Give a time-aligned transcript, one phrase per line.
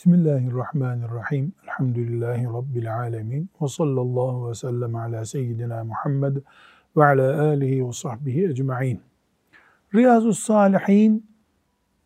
[0.00, 1.52] Bismillahirrahmanirrahim.
[1.64, 3.50] Elhamdülillahi Rabbil alemin.
[3.62, 6.36] Ve sallallahu ve sellem ala seyyidina Muhammed
[6.96, 9.00] ve ala alihi ve sahbihi ecma'in.
[9.94, 11.26] Riyazu Salihin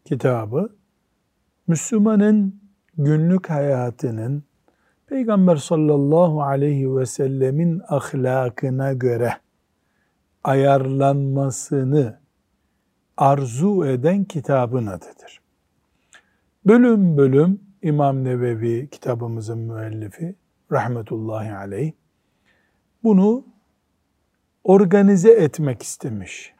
[0.04, 0.68] kitabı,
[1.66, 2.60] Müslümanın
[2.98, 4.42] günlük hayatının
[5.06, 9.32] Peygamber sallallahu aleyhi ve sellemin ahlakına göre
[10.44, 12.18] ayarlanmasını
[13.16, 15.40] arzu eden kitabın adıdır.
[16.66, 20.34] Bölüm bölüm İmam Nevevi kitabımızın müellifi
[20.72, 21.92] rahmetullahi aleyh
[23.02, 23.44] bunu
[24.64, 26.54] organize etmek istemiş.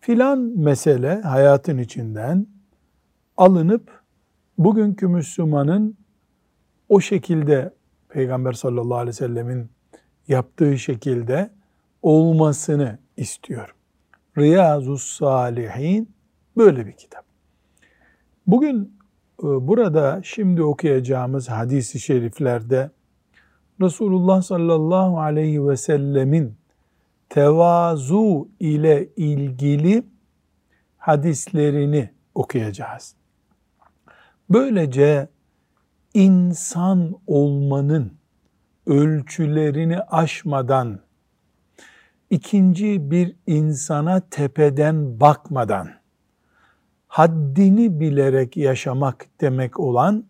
[0.00, 2.46] Filan mesele hayatın içinden
[3.36, 4.02] alınıp
[4.58, 5.96] bugünkü Müslümanın
[6.88, 7.74] o şekilde
[8.08, 9.70] Peygamber sallallahu aleyhi ve sellemin
[10.28, 11.50] yaptığı şekilde
[12.02, 13.74] olmasını istiyor.
[14.38, 16.10] Riyazus Salihin
[16.56, 17.24] böyle bir kitap.
[18.46, 18.95] Bugün
[19.42, 22.90] burada şimdi okuyacağımız hadisi şeriflerde
[23.80, 26.54] Resulullah sallallahu aleyhi ve sellemin
[27.28, 30.02] tevazu ile ilgili
[30.98, 33.14] hadislerini okuyacağız.
[34.50, 35.28] Böylece
[36.14, 38.12] insan olmanın
[38.86, 41.00] ölçülerini aşmadan,
[42.30, 45.88] ikinci bir insana tepeden bakmadan,
[47.16, 50.24] haddini bilerek yaşamak demek olan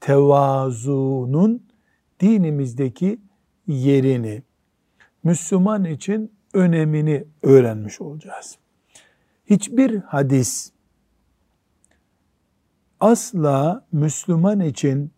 [0.00, 1.66] tevazunun
[2.20, 3.20] dinimizdeki
[3.66, 4.42] yerini,
[5.24, 8.58] Müslüman için önemini öğrenmiş olacağız.
[9.46, 10.72] Hiçbir hadis
[13.00, 15.10] asla Müslüman için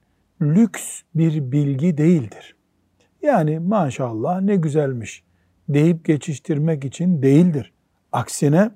[0.42, 2.56] lüks bir bilgi değildir.
[3.22, 5.24] Yani maşallah ne güzelmiş
[5.68, 7.72] deyip geçiştirmek için değildir.
[8.12, 8.70] Aksine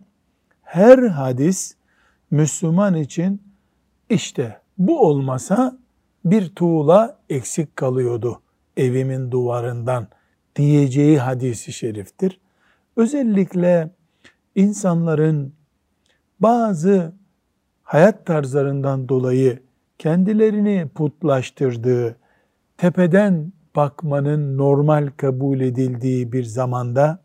[0.62, 1.76] her hadis
[2.32, 3.42] Müslüman için
[4.10, 5.78] işte bu olmasa
[6.24, 8.42] bir tuğla eksik kalıyordu
[8.76, 10.08] evimin duvarından
[10.56, 12.40] diyeceği hadisi şeriftir.
[12.96, 13.90] Özellikle
[14.54, 15.54] insanların
[16.40, 17.12] bazı
[17.82, 19.62] hayat tarzlarından dolayı
[19.98, 22.16] kendilerini putlaştırdığı,
[22.76, 27.22] tepeden bakmanın normal kabul edildiği bir zamanda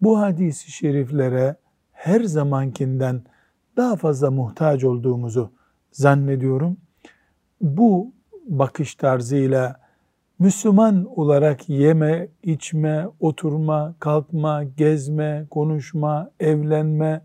[0.00, 1.56] bu hadisi şeriflere
[1.92, 3.22] her zamankinden
[3.76, 5.50] daha fazla muhtaç olduğumuzu
[5.92, 6.76] zannediyorum.
[7.60, 8.12] Bu
[8.46, 9.80] bakış tarzıyla
[10.38, 17.20] Müslüman olarak yeme, içme, oturma, kalkma, gezme, konuşma, evlenme,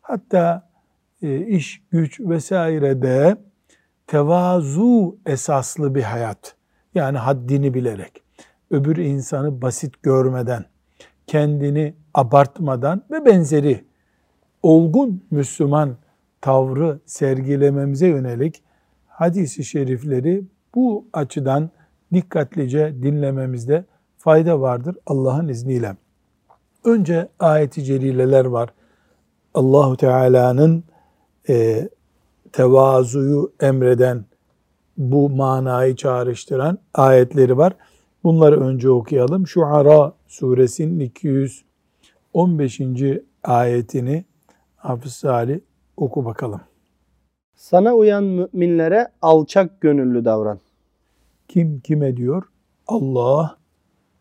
[0.00, 0.68] hatta
[1.22, 3.36] e, iş, güç vesaire de
[4.06, 6.54] tevazu esaslı bir hayat.
[6.94, 8.22] Yani haddini bilerek,
[8.70, 10.64] öbür insanı basit görmeden,
[11.26, 13.84] kendini abartmadan ve benzeri
[14.62, 15.96] olgun Müslüman
[16.40, 18.62] tavrı sergilememize yönelik
[19.06, 21.70] hadisi şerifleri bu açıdan
[22.12, 23.84] dikkatlice dinlememizde
[24.18, 25.96] fayda vardır Allah'ın izniyle.
[26.84, 28.70] Önce ayeti celileler var.
[29.54, 30.84] Allahu Teala'nın
[31.48, 31.88] e,
[32.52, 34.24] tevazuyu emreden,
[34.96, 37.76] bu manayı çağrıştıran ayetleri var.
[38.24, 39.46] Bunları önce okuyalım.
[39.46, 42.80] Şuara suresinin 215.
[43.44, 44.24] ayetini
[44.82, 45.60] Hafız Salih
[45.96, 46.60] oku bakalım.
[47.54, 50.60] Sana uyan müminlere alçak gönüllü davran.
[51.48, 52.42] Kim kime diyor?
[52.86, 53.58] Allah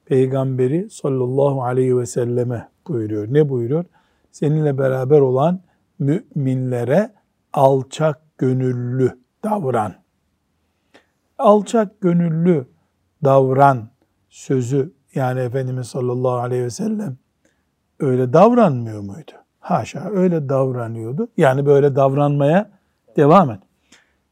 [0.05, 3.27] peygamberi sallallahu aleyhi ve selleme buyuruyor.
[3.33, 3.85] Ne buyuruyor?
[4.31, 5.61] Seninle beraber olan
[5.99, 7.13] müminlere
[7.53, 9.93] alçak gönüllü davran.
[11.37, 12.67] Alçak gönüllü
[13.23, 13.89] davran
[14.29, 17.17] sözü yani Efendimiz sallallahu aleyhi ve sellem
[17.99, 19.40] öyle davranmıyor muydu?
[19.61, 21.27] Haşa öyle davranıyordu.
[21.37, 22.69] Yani böyle davranmaya
[23.17, 23.59] devam et.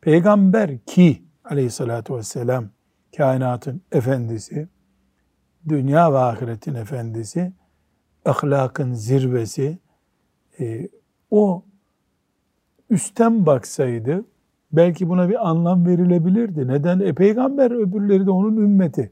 [0.02, 2.66] Peygamber ki aleyhissalatü vesselam
[3.18, 4.68] kainatın efendisi,
[5.70, 7.54] dünya ve ahiretin efendisi,
[8.26, 9.80] ahlakın zirvesi,
[10.60, 10.90] e,
[11.32, 11.64] o
[12.90, 14.26] üstten baksaydı
[14.72, 16.68] belki buna bir anlam verilebilirdi.
[16.68, 17.00] Neden?
[17.00, 19.12] E peygamber öbürleri de onun ümmeti.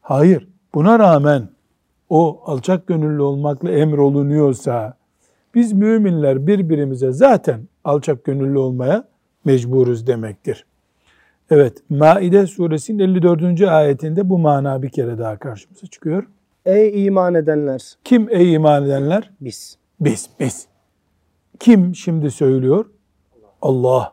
[0.00, 0.48] Hayır.
[0.74, 1.48] Buna rağmen
[2.08, 5.01] o alçak gönüllü olmakla emrolunuyorsa
[5.54, 9.04] biz müminler birbirimize zaten alçak gönüllü olmaya
[9.44, 10.66] mecburuz demektir.
[11.50, 13.60] Evet, Maide suresinin 54.
[13.62, 16.26] ayetinde bu mana bir kere daha karşımıza çıkıyor.
[16.64, 17.96] Ey iman edenler!
[18.04, 19.30] Kim ey iman edenler?
[19.40, 19.76] Biz.
[20.00, 20.66] Biz, biz.
[21.60, 22.86] Kim şimdi söylüyor?
[23.62, 24.12] Allah.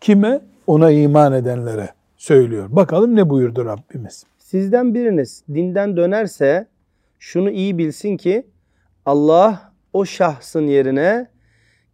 [0.00, 0.40] Kime?
[0.66, 2.66] Ona iman edenlere söylüyor.
[2.70, 4.24] Bakalım ne buyurdu Rabbimiz?
[4.38, 6.66] Sizden biriniz dinden dönerse
[7.18, 8.46] şunu iyi bilsin ki
[9.06, 11.28] Allah o şahsın yerine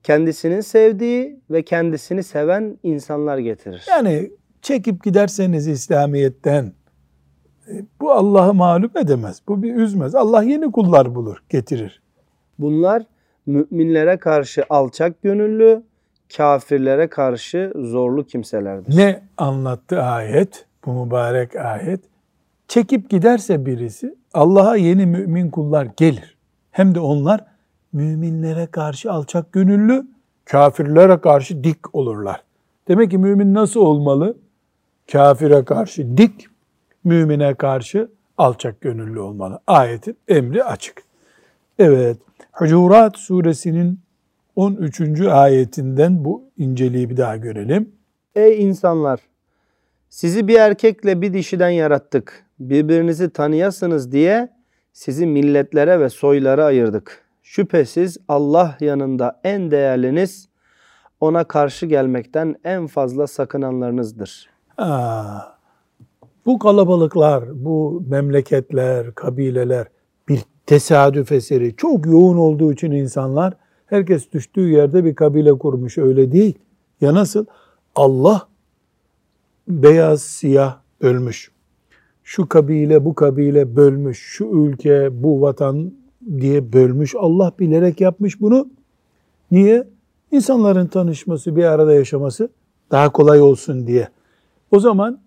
[0.03, 3.87] kendisinin sevdiği ve kendisini seven insanlar getirir.
[3.89, 4.31] Yani
[4.63, 6.73] çekip giderseniz İslamiyet'ten
[7.69, 9.43] e, bu Allah'ı mağlup edemez.
[9.49, 10.15] Bu bir üzmez.
[10.15, 12.03] Allah yeni kullar bulur, getirir.
[12.59, 13.03] Bunlar
[13.47, 15.83] müminlere karşı alçak gönüllü,
[16.37, 18.97] kafirlere karşı zorlu kimselerdir.
[18.97, 20.67] Ne anlattı ayet?
[20.87, 22.01] Bu mübarek ayet.
[22.69, 26.37] Çekip giderse birisi Allah'a yeni mümin kullar gelir.
[26.71, 27.50] Hem de onlar
[27.93, 30.07] müminlere karşı alçak gönüllü,
[30.45, 32.43] kafirlere karşı dik olurlar.
[32.89, 34.37] Demek ki mümin nasıl olmalı?
[35.13, 36.47] Kafire karşı dik,
[37.05, 38.09] mümine karşı
[38.39, 39.61] alçak gönüllü olmalı.
[39.67, 41.03] Ayetin emri açık.
[41.79, 42.17] Evet,
[42.53, 44.01] Hucurat suresinin
[44.57, 45.21] 13.
[45.21, 47.93] ayetinden bu inceliği bir daha görelim.
[48.35, 49.21] Ey insanlar!
[50.09, 52.47] Sizi bir erkekle bir dişiden yarattık.
[52.59, 54.49] Birbirinizi tanıyasınız diye
[54.93, 57.30] sizi milletlere ve soylara ayırdık.
[57.53, 60.49] Şüphesiz Allah yanında en değerliniz,
[61.21, 64.51] ona karşı gelmekten en fazla sakınanlarınızdır.
[64.79, 65.39] Aa,
[66.47, 69.87] bu kalabalıklar, bu memleketler, kabileler
[70.29, 71.77] bir tesadüf eseri.
[71.77, 73.55] Çok yoğun olduğu için insanlar
[73.87, 76.59] herkes düştüğü yerde bir kabile kurmuş öyle değil.
[77.01, 77.47] Ya nasıl?
[77.97, 78.49] Allah
[79.69, 81.51] beyaz siyah bölmüş.
[82.25, 84.19] Şu kabile bu kabile bölmüş.
[84.19, 86.00] Şu ülke bu vatan
[86.39, 87.15] diye bölmüş.
[87.19, 88.69] Allah bilerek yapmış bunu.
[89.51, 89.89] Niye?
[90.33, 92.51] İnsanların tanışması, bir arada yaşaması
[92.91, 94.09] daha kolay olsun diye.
[94.71, 95.21] O zaman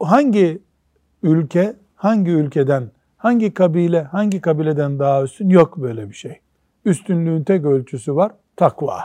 [0.00, 0.58] hangi
[1.22, 5.48] ülke, hangi ülkeden, hangi kabile, hangi kabileden daha üstün?
[5.48, 6.40] Yok böyle bir şey.
[6.84, 8.98] Üstünlüğün tek ölçüsü var, takva.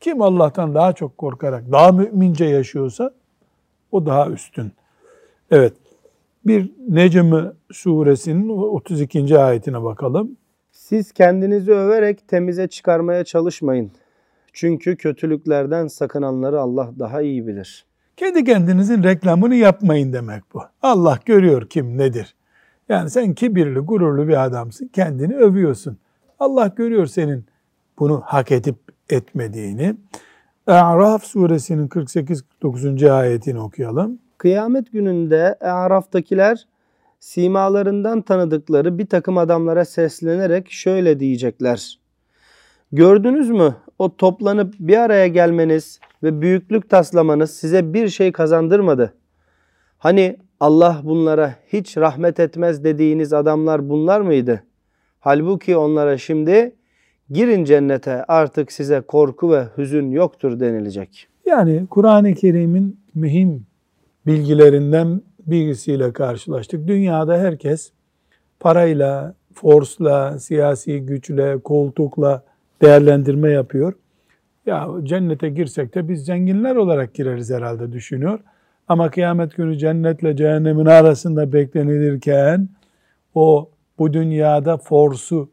[0.00, 3.10] Kim Allah'tan daha çok korkarak, daha mümince yaşıyorsa
[3.92, 4.72] o daha üstün.
[5.50, 5.72] Evet.
[6.46, 7.34] Bir Necm
[7.72, 9.38] suresinin 32.
[9.38, 10.36] ayetine bakalım.
[10.90, 13.90] Siz kendinizi överek temize çıkarmaya çalışmayın.
[14.52, 17.86] Çünkü kötülüklerden sakınanları Allah daha iyi bilir.
[18.16, 20.62] Kendi kendinizin reklamını yapmayın demek bu.
[20.82, 22.34] Allah görüyor kim nedir.
[22.88, 24.88] Yani sen kibirli, gururlu bir adamsın.
[24.88, 25.98] Kendini övüyorsun.
[26.38, 27.44] Allah görüyor senin
[27.98, 28.76] bunu hak edip
[29.10, 29.96] etmediğini.
[30.66, 33.10] A'raf suresinin 48-49.
[33.10, 34.18] ayetini okuyalım.
[34.38, 36.66] Kıyamet gününde A'raf'takiler
[37.20, 42.00] simalarından tanıdıkları bir takım adamlara seslenerek şöyle diyecekler.
[42.92, 49.14] Gördünüz mü o toplanıp bir araya gelmeniz ve büyüklük taslamanız size bir şey kazandırmadı.
[49.98, 54.62] Hani Allah bunlara hiç rahmet etmez dediğiniz adamlar bunlar mıydı?
[55.20, 56.74] Halbuki onlara şimdi
[57.30, 61.28] girin cennete artık size korku ve hüzün yoktur denilecek.
[61.46, 63.66] Yani Kur'an-ı Kerim'in mühim
[64.26, 66.88] bilgilerinden birisiyle karşılaştık.
[66.88, 67.92] Dünyada herkes
[68.60, 72.42] parayla, forsla, siyasi güçle, koltukla
[72.82, 73.92] değerlendirme yapıyor.
[74.66, 78.40] Ya cennete girsek de biz zenginler olarak gireriz herhalde düşünüyor.
[78.88, 82.68] Ama kıyamet günü cennetle cehennemin arasında beklenilirken
[83.34, 85.50] o bu dünyada forsu,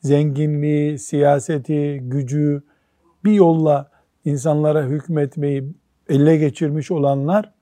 [0.00, 2.62] zenginliği, siyaseti, gücü
[3.24, 3.90] bir yolla
[4.24, 5.64] insanlara hükmetmeyi
[6.08, 7.52] elle geçirmiş olanlar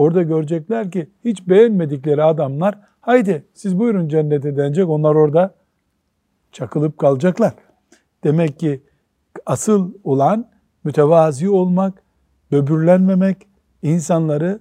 [0.00, 5.54] orada görecekler ki hiç beğenmedikleri adamlar haydi siz buyurun cennete denecek onlar orada
[6.52, 7.52] çakılıp kalacaklar.
[8.24, 8.82] Demek ki
[9.46, 10.48] asıl olan
[10.84, 12.02] mütevazi olmak,
[12.52, 13.36] böbürlenmemek,
[13.82, 14.60] insanları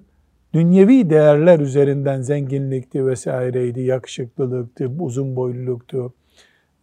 [0.53, 6.13] dünyevi değerler üzerinden zenginlikti vesaireydi, yakışıklılıktı, uzun boyluluktu,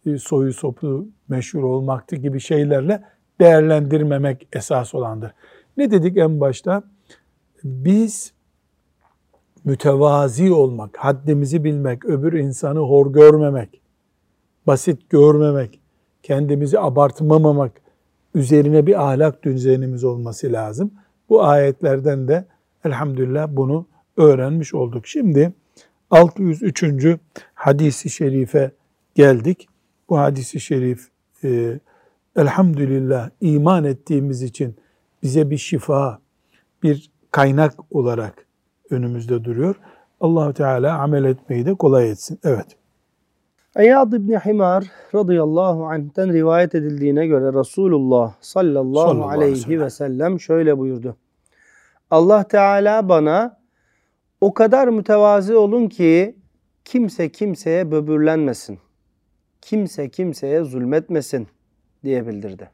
[0.05, 3.03] e, soyu sopu meşhur olmaktı gibi şeylerle
[3.39, 5.31] değerlendirmemek esas olandır.
[5.77, 6.83] Ne dedik en başta?
[7.63, 8.36] Biz
[9.67, 13.81] mütevazi olmak, haddimizi bilmek, öbür insanı hor görmemek,
[14.67, 15.79] basit görmemek,
[16.23, 17.71] kendimizi abartmamamak
[18.35, 20.91] üzerine bir ahlak düzenimiz olması lazım.
[21.29, 22.45] Bu ayetlerden de
[22.85, 23.85] elhamdülillah bunu
[24.17, 25.07] öğrenmiş olduk.
[25.07, 25.53] Şimdi
[26.11, 26.83] 603.
[27.53, 28.71] hadisi şerife
[29.15, 29.67] geldik.
[30.09, 31.07] Bu hadisi şerif
[31.43, 31.79] e,
[32.35, 34.75] elhamdülillah iman ettiğimiz için
[35.23, 36.19] bize bir şifa,
[36.83, 38.46] bir kaynak olarak
[38.89, 39.75] önümüzde duruyor.
[40.21, 42.39] Allahu Teala amel etmeyi de kolay etsin.
[42.43, 42.67] Evet.
[43.75, 44.83] Eyyad İbni Himar
[45.15, 51.17] radıyallahu anh'ten rivayet edildiğine göre Resulullah sallallahu, sallallahu aleyhi ve sellem şöyle buyurdu.
[52.11, 53.59] Allah Teala bana
[54.41, 56.35] o kadar mütevazi olun ki
[56.85, 58.79] kimse kimseye böbürlenmesin.
[59.61, 61.47] Kimse kimseye zulmetmesin
[62.03, 62.69] diye bildirdi.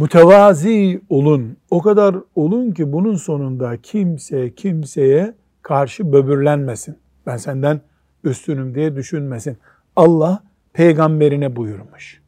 [0.00, 1.56] Mütevazi olun.
[1.70, 6.98] O kadar olun ki bunun sonunda kimse kimseye karşı böbürlenmesin.
[7.26, 7.80] Ben senden
[8.24, 9.58] üstünüm diye düşünmesin.
[9.96, 10.42] Allah
[10.72, 12.22] peygamberine buyurmuş.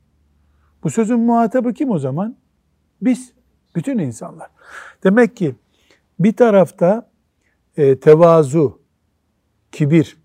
[0.82, 2.36] Bu sözün muhatabı kim o zaman?
[3.02, 3.32] Biz,
[3.74, 4.48] bütün insanlar.
[5.04, 5.54] Demek ki
[6.18, 7.10] Bir tarafta
[7.76, 8.80] e, tevazu,
[9.72, 10.16] kibir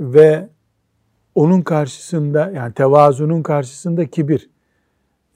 [0.00, 0.48] ve
[1.34, 4.50] onun karşısında yani tevazunun karşısında kibir,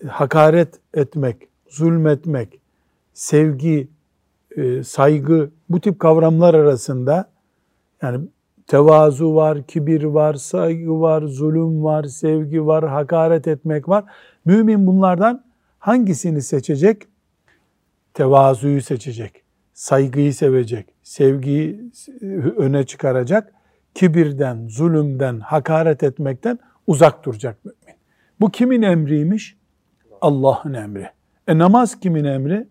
[0.09, 2.61] hakaret etmek, zulmetmek,
[3.13, 3.89] sevgi,
[4.57, 7.31] e, saygı bu tip kavramlar arasında
[8.03, 8.29] yani
[8.67, 14.05] tevazu var, kibir var, saygı var, zulüm var, sevgi var, hakaret etmek var.
[14.45, 15.45] Mümin bunlardan
[15.79, 17.03] hangisini seçecek?
[18.15, 19.43] Tevazuyu seçecek,
[19.75, 21.91] saygıyı sevecek, sevgiyi
[22.57, 23.53] öne çıkaracak,
[23.95, 27.99] kibirden, zulümden, hakaret etmekten uzak duracak mümin.
[28.41, 29.60] Bu kimin emriymiş?
[30.21, 31.07] Allah'ın emri.
[31.49, 32.67] E namaz kimin emri?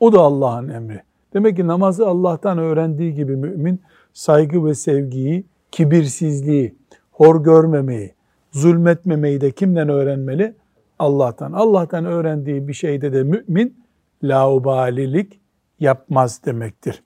[0.00, 1.02] O da Allah'ın emri.
[1.34, 3.80] Demek ki namazı Allah'tan öğrendiği gibi mümin
[4.12, 6.74] saygı ve sevgiyi, kibirsizliği,
[7.10, 8.14] hor görmemeyi,
[8.52, 10.54] zulmetmemeyi de kimden öğrenmeli?
[10.98, 11.52] Allah'tan.
[11.52, 13.76] Allah'tan öğrendiği bir şeyde de mümin
[14.22, 15.40] laubalilik
[15.80, 17.02] yapmaz demektir.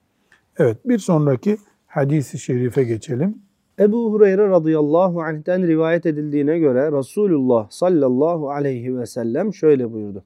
[0.57, 1.57] Evet bir sonraki
[1.87, 3.41] hadisi şerife geçelim.
[3.79, 10.23] Ebu Hureyre radıyallahu anh'ten rivayet edildiğine göre Resulullah sallallahu aleyhi ve sellem şöyle buyurdu.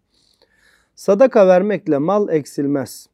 [0.96, 3.08] Sadaka vermekle mal eksilmez.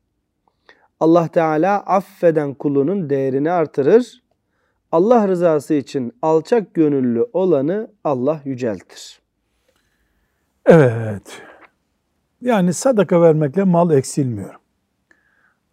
[1.00, 4.22] Allah Teala affeden kulunun değerini artırır.
[4.92, 9.22] Allah rızası için alçak gönüllü olanı Allah yüceltir.
[10.66, 11.42] Evet.
[12.42, 14.56] Yani sadaka vermekle mal eksilmiyor.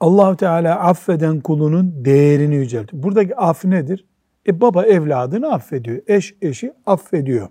[0.01, 3.03] Allah Teala affeden kulunun değerini yüceltiyor.
[3.03, 4.05] Buradaki af nedir?
[4.49, 6.03] E baba evladını affediyor.
[6.07, 7.49] Eş eşi affediyor.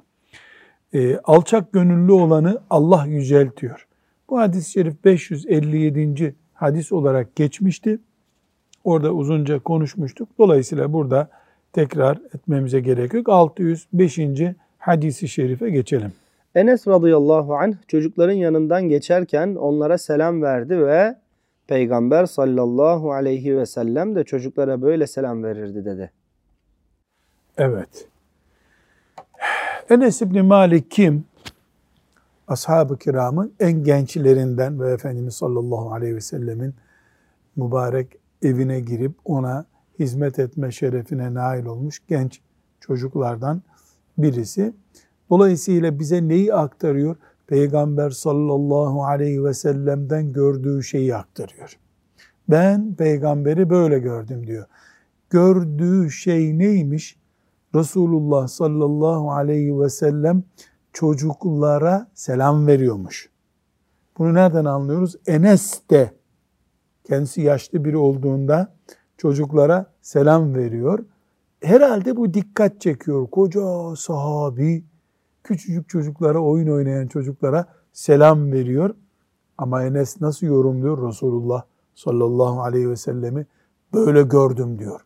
[0.94, 3.88] E, alçak gönüllü olanı Allah yüceltiyor.
[4.30, 6.36] Bu hadis-i şerif 557.
[6.54, 8.00] hadis olarak geçmişti.
[8.84, 10.30] Orada uzunca konuşmuştuk.
[10.38, 11.30] Dolayısıyla burada
[11.74, 13.30] tekrar etmemize gerek yok.
[13.30, 14.20] 605.
[14.78, 16.12] hadisi şerife geçelim.
[16.56, 21.16] Enes radıyallahu anh çocukların yanından geçerken onlara selam verdi ve
[21.68, 26.12] Peygamber sallallahu aleyhi ve sellem de çocuklara böyle selam verirdi dedi.
[27.58, 28.08] Evet.
[29.90, 31.26] Enes İbni Malik kim?
[32.48, 36.74] Ashab-ı kiramın en gençlerinden ve Efendimiz sallallahu aleyhi ve sellemin
[37.56, 38.08] mübarek
[38.42, 39.66] evine girip ona
[40.00, 42.42] hizmet etme şerefine nail olmuş genç
[42.80, 43.62] çocuklardan
[44.18, 44.74] birisi.
[45.30, 47.16] Dolayısıyla bize neyi aktarıyor?
[47.48, 51.78] Peygamber sallallahu aleyhi ve sellem'den gördüğü şeyi aktarıyor.
[52.50, 54.66] Ben peygamberi böyle gördüm diyor.
[55.30, 57.18] Gördüğü şey neymiş?
[57.76, 60.44] Resulullah sallallahu aleyhi ve sellem
[60.94, 63.30] çocuklara selam veriyormuş.
[64.18, 65.16] Bunu nereden anlıyoruz?
[65.28, 66.14] Enes de
[67.04, 68.74] kendisi yaşlı biri olduğunda
[69.18, 71.06] çocuklara selam veriyor.
[71.62, 73.28] Herhalde bu dikkat çekiyor.
[73.28, 74.86] Koca sahabi
[75.44, 78.96] küçücük çocuklara, oyun oynayan çocuklara selam veriyor.
[79.58, 81.08] Ama Enes nasıl yorumluyor?
[81.08, 81.64] Resulullah
[81.96, 83.48] sallallahu aleyhi ve sellemi
[83.94, 85.02] böyle gördüm diyor.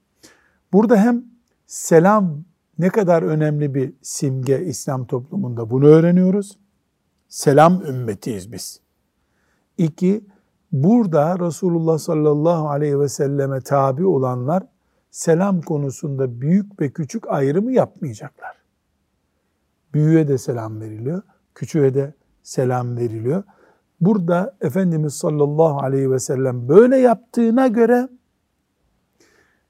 [0.73, 1.25] Burada hem
[1.65, 2.43] selam
[2.81, 6.59] ne kadar önemli bir simge İslam toplumunda bunu öğreniyoruz.
[7.27, 8.79] Selam ümmetiyiz biz.
[9.77, 10.23] İki,
[10.71, 14.63] burada Resulullah sallallahu aleyhi ve selleme tabi olanlar
[15.11, 18.57] selam konusunda büyük ve küçük ayrımı yapmayacaklar.
[19.93, 21.21] Büyüğe de selam veriliyor,
[21.55, 23.43] küçüğe de selam veriliyor.
[23.99, 28.09] Burada Efendimiz sallallahu aleyhi ve sellem böyle yaptığına göre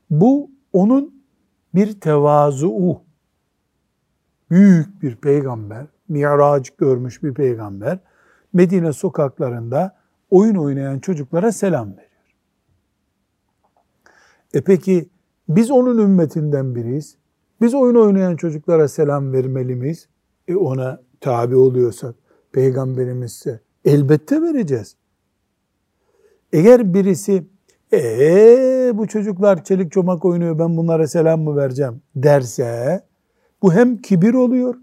[0.09, 1.20] bu onun
[1.75, 3.01] bir tevazu,
[4.51, 7.99] büyük bir peygamber, mi'raç görmüş bir peygamber,
[8.53, 9.97] Medine sokaklarında
[10.29, 12.11] oyun oynayan çocuklara selam veriyor.
[14.53, 15.09] E peki
[15.49, 17.17] biz onun ümmetinden biriyiz.
[17.61, 20.07] Biz oyun oynayan çocuklara selam vermeli miyiz?
[20.47, 22.15] E ona tabi oluyorsak,
[22.51, 24.95] peygamberimizse elbette vereceğiz.
[26.53, 27.47] Eğer birisi
[27.93, 33.01] ee bu çocuklar çelik çomak oynuyor ben bunlara selam mı vereceğim derse
[33.61, 34.75] bu hem kibir oluyor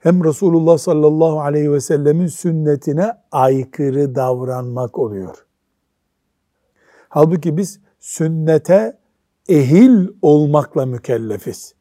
[0.00, 5.46] hem Resulullah sallallahu aleyhi ve sellemin sünnetine aykırı davranmak oluyor.
[7.08, 8.98] Halbuki biz sünnete
[9.48, 11.74] ehil olmakla mükellefiz.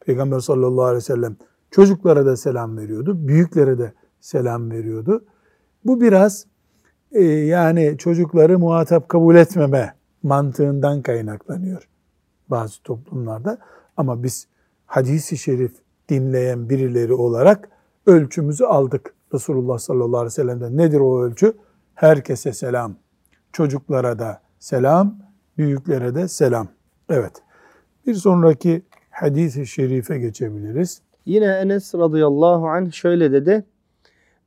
[0.00, 1.36] Peygamber sallallahu aleyhi ve sellem
[1.70, 5.24] çocuklara da selam veriyordu, büyüklere de selam veriyordu.
[5.84, 6.46] Bu biraz
[7.46, 11.88] yani çocukları muhatap kabul etmeme mantığından kaynaklanıyor
[12.48, 13.58] bazı toplumlarda.
[13.96, 14.46] Ama biz
[14.86, 15.72] hadisi şerif
[16.08, 17.68] dinleyen birileri olarak
[18.06, 19.14] ölçümüzü aldık.
[19.34, 21.52] Resulullah sallallahu aleyhi ve sellem'den nedir o ölçü?
[21.94, 22.96] Herkese selam.
[23.52, 25.18] Çocuklara da selam,
[25.58, 26.68] büyüklere de selam.
[27.08, 27.32] Evet.
[28.06, 31.02] Bir sonraki hadis-i şerife geçebiliriz.
[31.26, 33.64] Yine Enes radıyallahu anh şöyle dedi.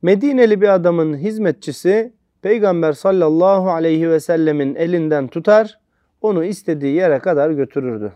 [0.02, 5.80] Medineli bir adamın hizmetçisi Peygamber sallallahu aleyhi ve sellemin elinden tutar,
[6.20, 8.12] onu istediği yere kadar götürürdü.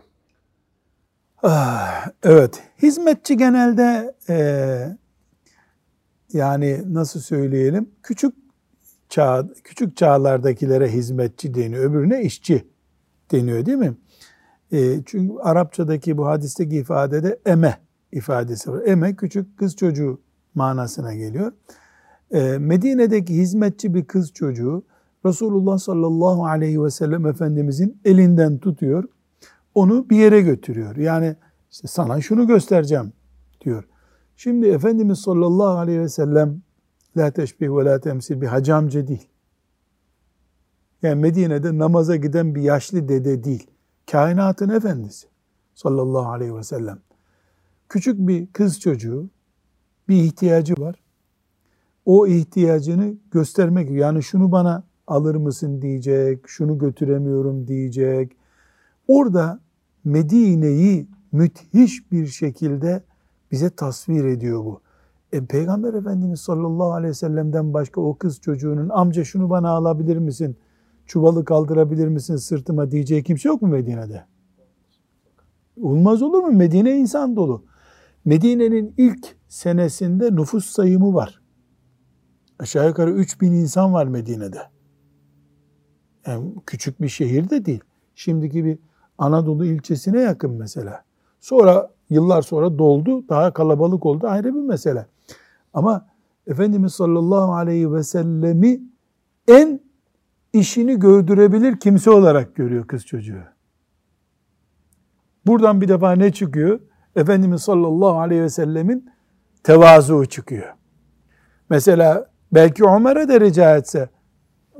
[1.43, 4.37] Ah, evet, hizmetçi genelde e,
[6.33, 8.35] yani nasıl söyleyelim, küçük
[9.09, 12.67] çağ, küçük çağlardakilere hizmetçi deniyor, öbürüne işçi
[13.31, 13.93] deniyor değil mi?
[14.71, 17.77] E, çünkü Arapçadaki bu hadisteki ifadede eme
[18.11, 18.81] ifadesi var.
[18.85, 20.21] Eme küçük kız çocuğu
[20.55, 21.51] manasına geliyor.
[22.31, 24.83] E, Medine'deki hizmetçi bir kız çocuğu
[25.25, 29.03] Resulullah sallallahu aleyhi ve sellem Efendimizin elinden tutuyor.
[29.75, 30.95] Onu bir yere götürüyor.
[30.95, 31.35] Yani
[31.71, 33.13] işte sana şunu göstereceğim
[33.61, 33.83] diyor.
[34.35, 36.61] Şimdi Efendimiz sallallahu aleyhi ve sellem
[37.17, 39.27] la teşbih ve la temsil bir hacamcı değil.
[41.01, 43.67] Yani Medine'de namaza giden bir yaşlı dede değil.
[44.11, 45.27] Kainatın efendisi
[45.75, 46.99] sallallahu aleyhi ve sellem.
[47.89, 49.29] Küçük bir kız çocuğu
[50.09, 51.04] bir ihtiyacı var.
[52.05, 58.37] O ihtiyacını göstermek yani şunu bana alır mısın diyecek, şunu götüremiyorum diyecek.
[59.07, 59.59] Orada
[60.03, 63.03] Medine'yi müthiş bir şekilde
[63.51, 64.81] bize tasvir ediyor bu.
[65.33, 70.17] E, Peygamber Efendimiz sallallahu aleyhi ve sellem'den başka o kız çocuğunun amca şunu bana alabilir
[70.17, 70.57] misin?
[71.05, 74.25] Çuvalı kaldırabilir misin sırtıma diyeceği kimse yok mu Medine'de?
[75.81, 76.51] Olmaz olur mu?
[76.51, 77.63] Medine insan dolu.
[78.25, 81.44] Medine'nin ilk senesinde nüfus sayımı var.
[82.59, 84.61] Aşağı yukarı 3000 insan var Medine'de.
[86.27, 87.83] Yani küçük bir şehir de değil.
[88.15, 88.79] Şimdiki bir
[89.17, 91.03] Anadolu ilçesine yakın mesela.
[91.39, 95.05] Sonra yıllar sonra doldu, daha kalabalık oldu ayrı bir mesele.
[95.73, 96.07] Ama
[96.47, 98.81] Efendimiz sallallahu aleyhi ve sellemi
[99.47, 99.79] en
[100.53, 103.43] işini gördürebilir kimse olarak görüyor kız çocuğu.
[105.47, 106.79] Buradan bir defa ne çıkıyor?
[107.15, 109.09] Efendimiz sallallahu aleyhi ve sellemin
[109.63, 110.73] tevazu çıkıyor.
[111.69, 114.09] Mesela belki Ömer'e de rica etse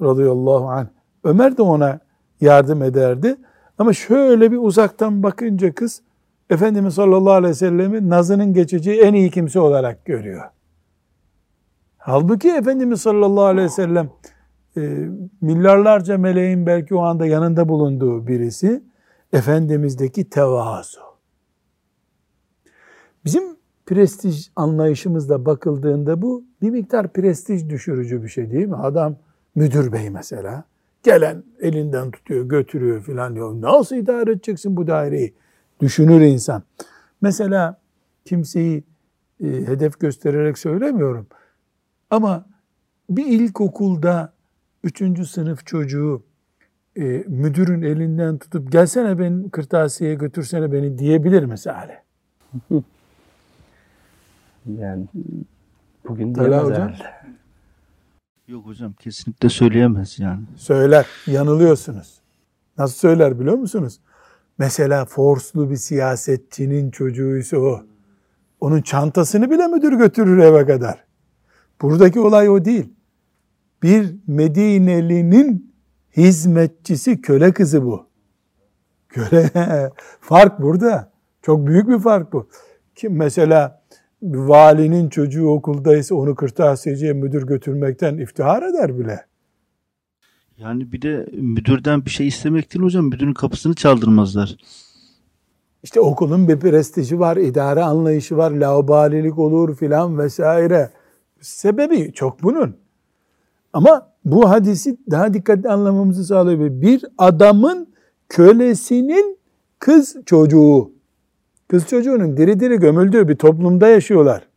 [0.02, 0.88] radıyallahu anh
[1.24, 2.00] Ömer de ona
[2.42, 3.36] yardım ederdi.
[3.78, 6.02] Ama şöyle bir uzaktan bakınca kız
[6.50, 10.44] Efendimiz sallallahu aleyhi ve sellemi nazının geçeceği en iyi kimse olarak görüyor.
[11.98, 14.10] Halbuki Efendimiz sallallahu aleyhi ve sellem
[14.78, 14.82] e,
[15.42, 18.84] milyarlarca meleğin belki o anda yanında bulunduğu birisi
[19.34, 21.00] Efendimiz'deki tevazu.
[23.26, 23.55] Bizim
[23.86, 28.76] prestij anlayışımızda bakıldığında bu bir miktar prestij düşürücü bir şey değil mi?
[28.76, 29.16] Adam
[29.56, 30.64] müdür bey mesela.
[31.04, 33.62] Gelen elinden tutuyor, götürüyor filan diyor.
[33.62, 35.34] Nasıl idare edeceksin bu daireyi?
[35.80, 36.64] Düşünür insan.
[37.22, 37.80] Mesela
[38.26, 38.84] kimseyi
[39.44, 41.28] e, hedef göstererek söylemiyorum.
[42.10, 42.46] Ama
[43.10, 44.34] bir ilkokulda
[44.84, 46.24] üçüncü sınıf çocuğu
[46.96, 52.04] e, müdürün elinden tutup gelsene ben kırtasiyeye götürsene beni diyebilir mesela.
[54.66, 55.08] yani
[56.08, 56.88] bugün diyemez hocam?
[56.88, 57.16] herhalde.
[58.48, 60.44] Yok hocam kesinlikle söyleyemez yani.
[60.56, 62.22] Söyler, yanılıyorsunuz.
[62.78, 64.00] Nasıl söyler biliyor musunuz?
[64.58, 67.84] Mesela forslu bir siyasetçinin çocuğuysa o.
[68.60, 71.04] Onun çantasını bile müdür götürür eve kadar.
[71.82, 72.94] Buradaki olay o değil.
[73.84, 75.74] Bir Medineli'nin
[76.18, 78.08] hizmetçisi köle kızı bu.
[79.10, 79.52] Köle.
[80.20, 81.12] fark burada.
[81.42, 82.50] Çok büyük bir fark bu.
[82.96, 83.85] Kim mesela
[84.26, 89.26] valinin çocuğu okuldaysa onu kırtasiyeciye müdür götürmekten iftihar eder bile.
[90.58, 93.06] Yani bir de müdürden bir şey istemek değil hocam.
[93.06, 94.58] Müdürün kapısını çaldırmazlar.
[95.84, 100.90] İşte okulun bir prestiji var, idare anlayışı var, laubalilik olur filan vesaire.
[101.42, 102.76] Sebebi çok bunun.
[103.74, 106.82] Ama bu hadisi daha dikkatli anlamamızı sağlıyor.
[106.82, 107.94] Bir adamın
[108.30, 109.38] kölesinin
[109.80, 110.92] kız çocuğu,
[111.68, 114.48] kız çocuğunun diri diri gömüldüğü bir toplumda yaşıyorlar.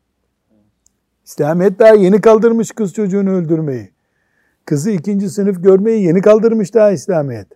[1.24, 3.90] İslamiyet daha yeni kaldırmış kız çocuğunu öldürmeyi.
[4.64, 7.46] Kızı ikinci sınıf görmeyi yeni kaldırmış daha İslamiyet.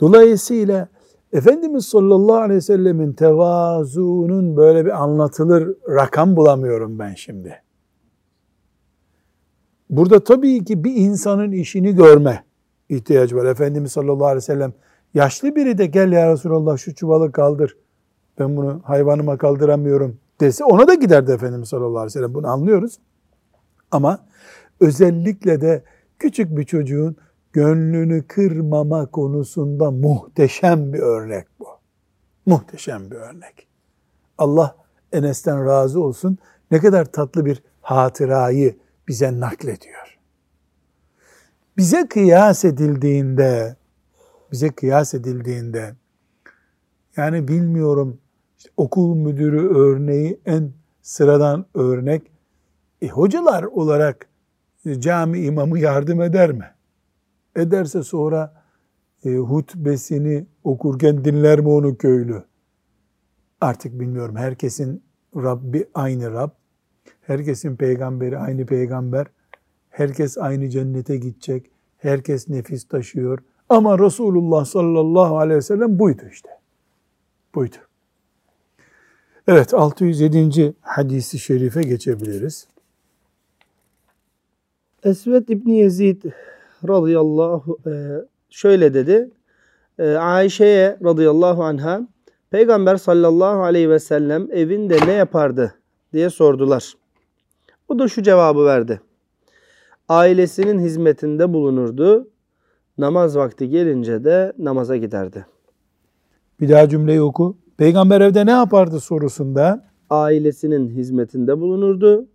[0.00, 0.88] Dolayısıyla
[1.32, 7.62] Efendimiz sallallahu aleyhi ve sellemin tevazuunun böyle bir anlatılır rakam bulamıyorum ben şimdi.
[9.90, 12.44] Burada tabii ki bir insanın işini görme
[12.88, 13.44] ihtiyacı var.
[13.44, 14.72] Efendimiz sallallahu aleyhi ve sellem
[15.14, 17.76] yaşlı biri de gel ya Resulallah şu çuvalı kaldır.
[18.42, 22.34] Ben bunu hayvanıma kaldıramıyorum dese ona da giderdi Efendimiz sallallahu aleyhi ve sellem.
[22.34, 22.98] Bunu anlıyoruz.
[23.90, 24.18] Ama
[24.80, 25.84] özellikle de
[26.18, 27.16] küçük bir çocuğun
[27.52, 31.66] gönlünü kırmama konusunda muhteşem bir örnek bu.
[32.46, 33.68] Muhteşem bir örnek.
[34.38, 34.76] Allah
[35.12, 36.38] Enes'ten razı olsun.
[36.70, 38.76] Ne kadar tatlı bir hatırayı
[39.08, 40.18] bize naklediyor.
[41.76, 43.76] Bize kıyas edildiğinde
[44.52, 45.94] bize kıyas edildiğinde
[47.16, 48.18] yani bilmiyorum
[48.62, 50.72] işte okul müdürü örneği en
[51.02, 52.22] sıradan örnek.
[53.02, 54.28] E, hocalar olarak
[54.86, 56.64] e, cami imamı yardım eder mi?
[57.56, 58.62] Ederse sonra
[59.24, 62.42] e, hutbesini okurken dinler mi onu köylü?
[63.60, 64.36] Artık bilmiyorum.
[64.36, 65.02] Herkesin
[65.36, 66.50] Rabbi aynı Rab.
[67.20, 69.26] Herkesin peygamberi aynı peygamber.
[69.90, 71.70] Herkes aynı cennete gidecek.
[71.98, 73.38] Herkes nefis taşıyor.
[73.68, 76.48] Ama Resulullah sallallahu aleyhi ve sellem buydu işte.
[77.54, 77.76] Buydu.
[79.48, 80.74] Evet 607.
[80.80, 82.66] hadisi şerife geçebiliriz.
[85.04, 86.24] Esved İbni Yezid
[86.88, 87.92] radıyallahu e,
[88.50, 89.30] şöyle dedi.
[89.98, 92.08] E, Ayşe'ye radıyallahu anha
[92.50, 95.74] Peygamber sallallahu aleyhi ve sellem evinde ne yapardı
[96.12, 96.94] diye sordular.
[97.88, 99.00] O da şu cevabı verdi.
[100.08, 102.28] Ailesinin hizmetinde bulunurdu.
[102.98, 105.46] Namaz vakti gelince de namaza giderdi.
[106.60, 107.61] Bir daha cümleyi oku.
[107.82, 112.26] Peygamber evde ne yapardı sorusunda Ailesinin hizmetinde bulunurdu.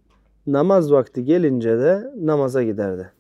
[0.47, 3.12] Namaz vakti gelince de namaza giderdi.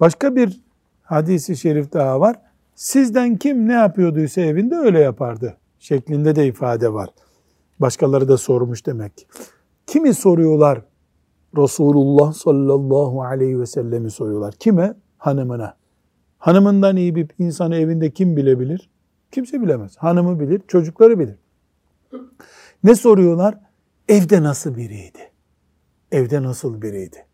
[0.00, 0.60] başka bir
[1.02, 2.36] hadisi şerif daha var.
[2.74, 7.08] Sizden kim ne yapıyorduysa evinde öyle yapardı şeklinde de ifade var.
[7.80, 9.26] Başkaları da sormuş demek.
[9.86, 10.82] Kimi soruyorlar?
[11.56, 14.54] Resulullah sallallahu aleyhi ve sellemi soruyorlar.
[14.54, 14.94] Kime?
[15.18, 15.76] Hanımına.
[16.38, 18.90] Hanımından iyi bir insanı evinde kim bilebilir?
[19.32, 19.96] Kimse bilemez.
[19.96, 21.36] Hanımı bilir, çocukları bilir.
[22.84, 23.58] Ne soruyorlar?
[24.08, 25.30] Evde nasıl biriydi?
[26.12, 27.26] Evde nasıl biriydi?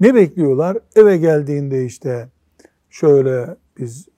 [0.00, 0.78] Ne bekliyorlar?
[0.96, 2.28] Eve geldiğinde işte
[2.90, 4.08] şöyle biz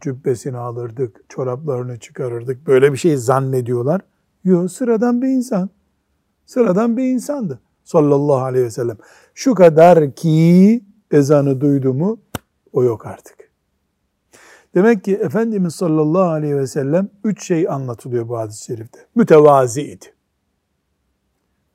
[0.00, 2.66] cübbesini alırdık, çoraplarını çıkarırdık.
[2.66, 4.00] Böyle bir şey zannediyorlar.
[4.44, 5.70] Yok sıradan bir insan.
[6.46, 7.60] Sıradan bir insandı.
[7.84, 8.96] Sallallahu aleyhi ve sellem.
[9.34, 12.20] Şu kadar ki ezanı duydu mu
[12.72, 13.41] o yok artık.
[14.74, 18.98] Demek ki Efendimiz sallallahu aleyhi ve sellem üç şey anlatılıyor bu hadis-i şerifte.
[19.14, 20.06] Mütevaziydi.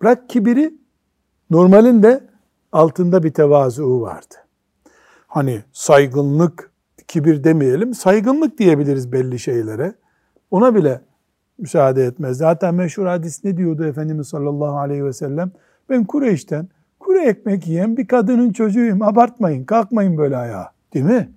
[0.02, 0.74] Bırak kibiri,
[1.50, 2.24] normalinde
[2.72, 4.36] altında bir tevazu vardı.
[5.28, 6.72] Hani saygınlık,
[7.08, 9.94] kibir demeyelim, saygınlık diyebiliriz belli şeylere.
[10.52, 11.02] Ona bile
[11.58, 12.38] müsaade etmez.
[12.38, 15.52] Zaten meşhur hadis ne diyordu Efendimiz sallallahu aleyhi ve sellem?
[15.90, 16.68] Ben Kureyş'ten
[17.00, 19.02] kuru ekmek yiyen bir kadının çocuğuyum.
[19.02, 20.72] Abartmayın, kalkmayın böyle ayağa.
[20.94, 21.30] Değil mi?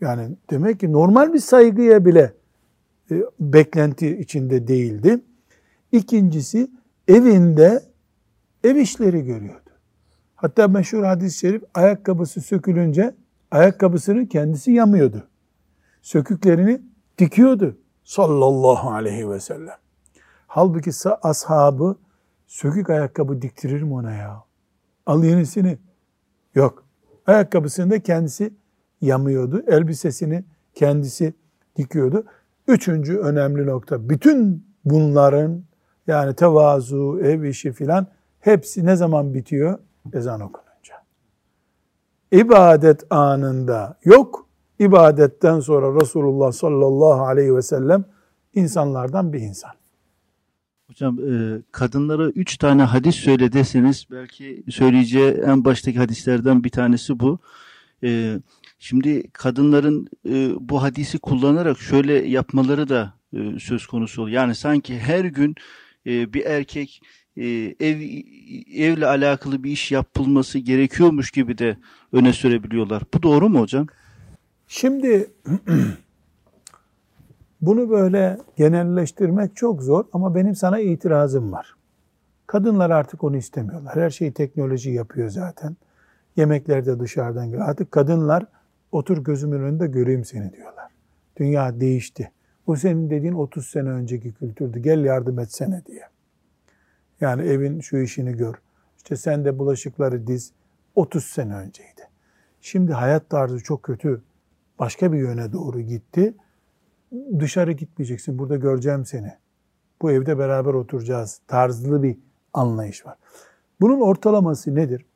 [0.00, 2.32] Yani demek ki normal bir saygıya bile
[3.10, 5.20] e, beklenti içinde değildi.
[5.92, 6.70] İkincisi
[7.08, 7.82] evinde
[8.64, 9.70] ev işleri görüyordu.
[10.34, 13.14] Hatta meşhur hadis-i şerif ayakkabısı sökülünce
[13.50, 15.28] ayakkabısını kendisi yamıyordu.
[16.02, 16.82] Söküklerini
[17.18, 19.76] dikiyordu sallallahu aleyhi ve sellem.
[20.46, 20.90] Halbuki
[21.22, 21.96] ashabı
[22.46, 24.44] sökük ayakkabı diktirir mi ona ya?
[25.06, 25.78] Al yenisini.
[26.54, 26.84] Yok.
[27.26, 28.54] Ayakkabısını da kendisi
[29.00, 29.62] yamıyordu.
[29.66, 31.34] Elbisesini kendisi
[31.76, 32.24] dikiyordu.
[32.68, 34.08] Üçüncü önemli nokta.
[34.08, 35.62] Bütün bunların
[36.06, 38.06] yani tevazu, ev işi filan
[38.40, 39.78] hepsi ne zaman bitiyor?
[40.12, 40.94] Ezan okununca.
[42.32, 44.48] İbadet anında yok.
[44.78, 48.04] İbadetten sonra Resulullah sallallahu aleyhi ve sellem
[48.54, 49.70] insanlardan bir insan.
[50.88, 57.20] Hocam e, kadınlara üç tane hadis söyle deseniz belki söyleyeceği en baştaki hadislerden bir tanesi
[57.20, 57.38] bu.
[58.04, 58.38] E,
[58.78, 64.36] şimdi kadınların e, bu hadisi kullanarak şöyle yapmaları da e, söz konusu oluyor.
[64.36, 65.54] Yani sanki her gün
[66.06, 67.02] e, bir erkek
[67.36, 67.46] e,
[67.80, 68.00] ev
[68.74, 71.76] evle alakalı bir iş yapılması gerekiyormuş gibi de
[72.12, 73.02] öne sürebiliyorlar.
[73.14, 73.86] Bu doğru mu hocam?
[74.68, 75.30] Şimdi
[77.60, 81.74] bunu böyle genelleştirmek çok zor ama benim sana itirazım var.
[82.46, 83.96] Kadınlar artık onu istemiyorlar.
[83.96, 85.76] Her şeyi teknoloji yapıyor zaten.
[86.36, 87.68] Yemekler de dışarıdan geliyor.
[87.68, 88.46] Artık kadınlar
[88.92, 90.92] otur gözümün önünde göreyim seni diyorlar.
[91.36, 92.32] Dünya değişti.
[92.66, 94.78] Bu senin dediğin 30 sene önceki kültürdü.
[94.78, 96.02] Gel yardım etsene diye.
[97.20, 98.54] Yani evin şu işini gör.
[98.96, 100.52] İşte sen de bulaşıkları diz.
[100.94, 102.08] 30 sene önceydi.
[102.60, 104.22] Şimdi hayat tarzı çok kötü.
[104.78, 106.34] Başka bir yöne doğru gitti.
[107.38, 108.38] Dışarı gitmeyeceksin.
[108.38, 109.32] Burada göreceğim seni.
[110.02, 111.40] Bu evde beraber oturacağız.
[111.46, 112.18] Tarzlı bir
[112.52, 113.16] anlayış var.
[113.80, 115.06] Bunun ortalaması nedir?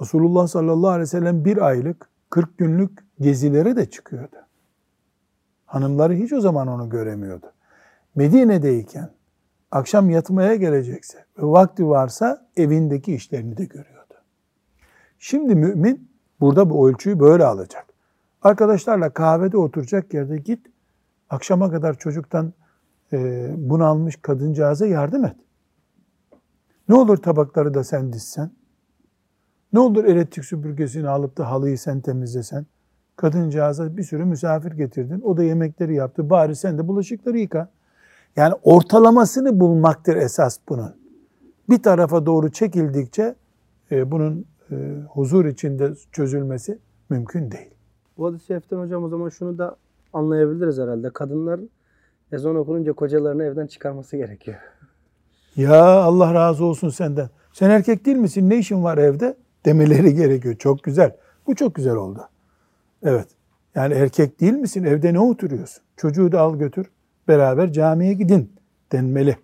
[0.00, 4.36] Resulullah sallallahu aleyhi ve sellem bir aylık 40 günlük gezilere de çıkıyordu.
[5.66, 7.52] Hanımları hiç o zaman onu göremiyordu.
[8.14, 9.10] Medine'deyken
[9.70, 14.14] akşam yatmaya gelecekse ve vakti varsa evindeki işlerini de görüyordu.
[15.18, 16.10] Şimdi mümin
[16.40, 17.86] burada bu ölçüyü böyle alacak.
[18.42, 20.66] Arkadaşlarla kahvede oturacak yerde git,
[21.30, 22.52] akşama kadar çocuktan
[23.12, 25.36] e, bunalmış kadıncağıza yardım et.
[26.88, 28.50] Ne olur tabakları da sen dizsen?
[29.76, 32.66] Ne olur elektrik süpürgesini alıp da halıyı sen temizlesen?
[33.16, 35.20] Kadıncağıza bir sürü misafir getirdin.
[35.20, 36.30] O da yemekleri yaptı.
[36.30, 37.70] Bari sen de bulaşıkları yıka.
[38.36, 40.94] Yani ortalamasını bulmaktır esas bunun.
[41.68, 43.34] Bir tarafa doğru çekildikçe
[43.90, 44.74] e, bunun e,
[45.10, 46.78] huzur içinde çözülmesi
[47.10, 47.70] mümkün değil.
[48.18, 49.76] Bu hadis-i şeriften hocam o zaman şunu da
[50.12, 51.10] anlayabiliriz herhalde.
[51.10, 51.60] Kadınlar
[52.32, 54.58] ezan okununca kocalarını evden çıkarması gerekiyor.
[55.56, 57.28] Ya Allah razı olsun senden.
[57.52, 58.50] Sen erkek değil misin?
[58.50, 59.36] Ne işin var evde?
[59.66, 60.54] Demeleri gerekiyor.
[60.58, 61.16] Çok güzel.
[61.46, 62.28] Bu çok güzel oldu.
[63.02, 63.28] Evet.
[63.74, 64.84] Yani erkek değil misin?
[64.84, 65.82] Evde ne oturuyorsun?
[65.96, 66.86] Çocuğu da al götür.
[67.28, 68.52] Beraber camiye gidin
[68.92, 69.36] denmeli.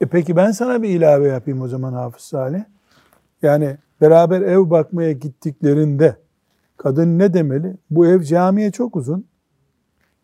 [0.00, 2.64] E peki ben sana bir ilave yapayım o zaman Hafız Salih.
[3.42, 6.16] Yani beraber ev bakmaya gittiklerinde
[6.76, 7.76] kadın ne demeli?
[7.90, 9.26] Bu ev camiye çok uzun.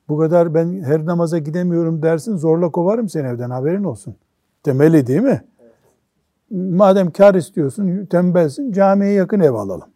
[0.09, 4.17] Bu kadar ben her namaza gidemiyorum dersin zorla kovarım seni evden haberin olsun.
[4.67, 5.43] Demeli değil mi?
[6.51, 9.91] Madem kar istiyorsun, tembelsin, camiye yakın ev alalım.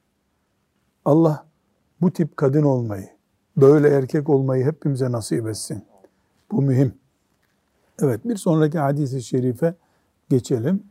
[1.04, 1.46] Allah
[2.00, 3.08] bu tip kadın olmayı,
[3.56, 5.84] böyle erkek olmayı hepimize nasip etsin.
[6.52, 6.92] Bu mühim.
[8.02, 9.74] Evet, bir sonraki hadisi şerife
[10.30, 10.82] geçelim.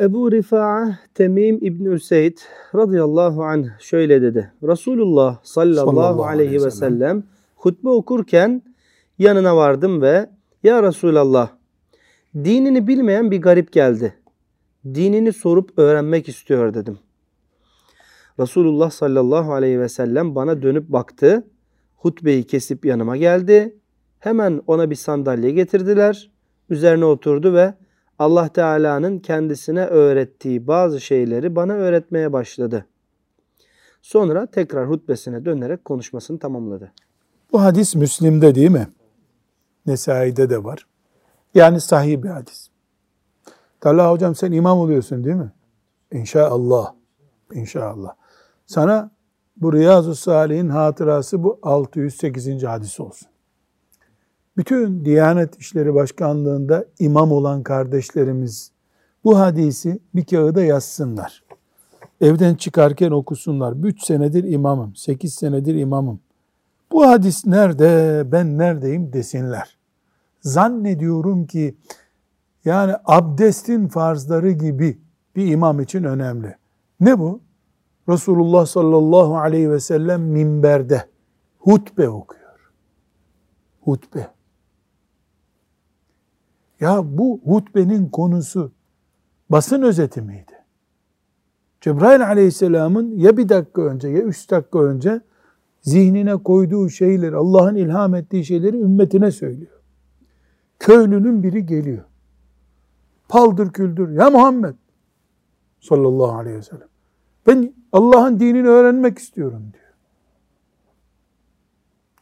[0.00, 2.38] Ebu Rifa'a Temim İbn Üseyd
[2.74, 4.52] radıyallahu anh şöyle dedi.
[4.62, 7.24] Resulullah sallallahu, Sallallahu aleyhi ve sellem
[7.56, 8.62] hutbe okurken
[9.18, 10.30] yanına vardım ve
[10.62, 11.48] ya Resulallah
[12.34, 14.14] dinini bilmeyen bir garip geldi.
[14.84, 16.98] Dinini sorup öğrenmek istiyor dedim.
[18.40, 21.46] Resulullah sallallahu aleyhi ve sellem bana dönüp baktı.
[21.96, 23.76] Hutbeyi kesip yanıma geldi.
[24.18, 26.30] Hemen ona bir sandalye getirdiler.
[26.70, 27.74] Üzerine oturdu ve
[28.18, 32.86] Allah Teala'nın kendisine öğrettiği bazı şeyleri bana öğretmeye başladı.
[34.02, 36.92] Sonra tekrar hutbesine dönerek konuşmasını tamamladı.
[37.52, 38.88] Bu hadis Müslim'de değil mi?
[39.86, 40.86] Nesai'de de var.
[41.54, 42.73] Yani sahih bir hadis.
[43.84, 45.52] Talha hocam sen imam oluyorsun değil mi?
[46.12, 46.94] İnşallah.
[47.52, 48.14] İnşallah.
[48.66, 49.10] Sana
[49.56, 52.62] bu Riyazu Salih'in hatırası bu 608.
[52.62, 53.28] hadis olsun.
[54.56, 58.70] Bütün Diyanet İşleri Başkanlığı'nda imam olan kardeşlerimiz
[59.24, 61.44] bu hadisi bir kağıda yazsınlar.
[62.20, 63.72] Evden çıkarken okusunlar.
[63.72, 66.20] 3 senedir imamım, 8 senedir imamım.
[66.92, 69.78] Bu hadis nerede, ben neredeyim desinler.
[70.40, 71.74] Zannediyorum ki
[72.64, 74.98] yani abdestin farzları gibi
[75.36, 76.56] bir imam için önemli.
[77.00, 77.40] Ne bu?
[78.08, 81.04] Resulullah sallallahu aleyhi ve sellem minberde
[81.58, 82.72] hutbe okuyor.
[83.80, 84.28] Hutbe.
[86.80, 88.72] Ya bu hutbenin konusu
[89.50, 90.52] basın özeti miydi?
[91.80, 95.20] Cebrail aleyhisselamın ya bir dakika önce ya üç dakika önce
[95.82, 99.80] zihnine koyduğu şeyleri, Allah'ın ilham ettiği şeyleri ümmetine söylüyor.
[100.78, 102.04] Köylünün biri geliyor.
[103.34, 104.08] Paldır küldür.
[104.08, 104.74] Ya Muhammed
[105.80, 106.88] sallallahu aleyhi ve sellem.
[107.46, 109.94] Ben Allah'ın dinini öğrenmek istiyorum diyor.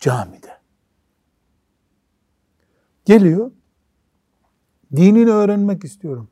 [0.00, 0.58] Camide.
[3.04, 3.50] Geliyor.
[4.96, 6.28] Dinini öğrenmek istiyorum.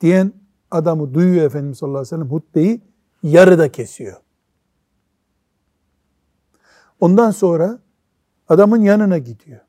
[0.00, 0.32] Diyen
[0.70, 2.80] adamı duyuyor Efendimiz sallallahu aleyhi ve sellem hutbeyi
[3.22, 4.20] yarıda kesiyor.
[7.00, 7.78] Ondan sonra
[8.48, 9.60] adamın yanına gidiyor.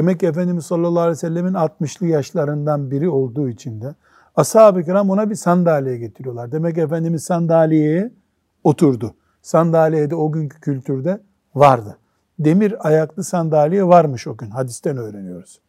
[0.00, 3.94] Demek ki Efendimiz sallallahu aleyhi ve sellemin 60'lı yaşlarından biri olduğu için de
[4.36, 6.52] ashab-ı kiram ona bir sandalye getiriyorlar.
[6.52, 8.12] Demek ki Efendimiz sandalyeye
[8.64, 9.14] oturdu.
[9.42, 11.20] Sandalyede o günkü kültürde
[11.54, 11.98] vardı.
[12.38, 14.50] Demir ayaklı sandalye varmış o gün.
[14.50, 15.60] Hadisten öğreniyoruz.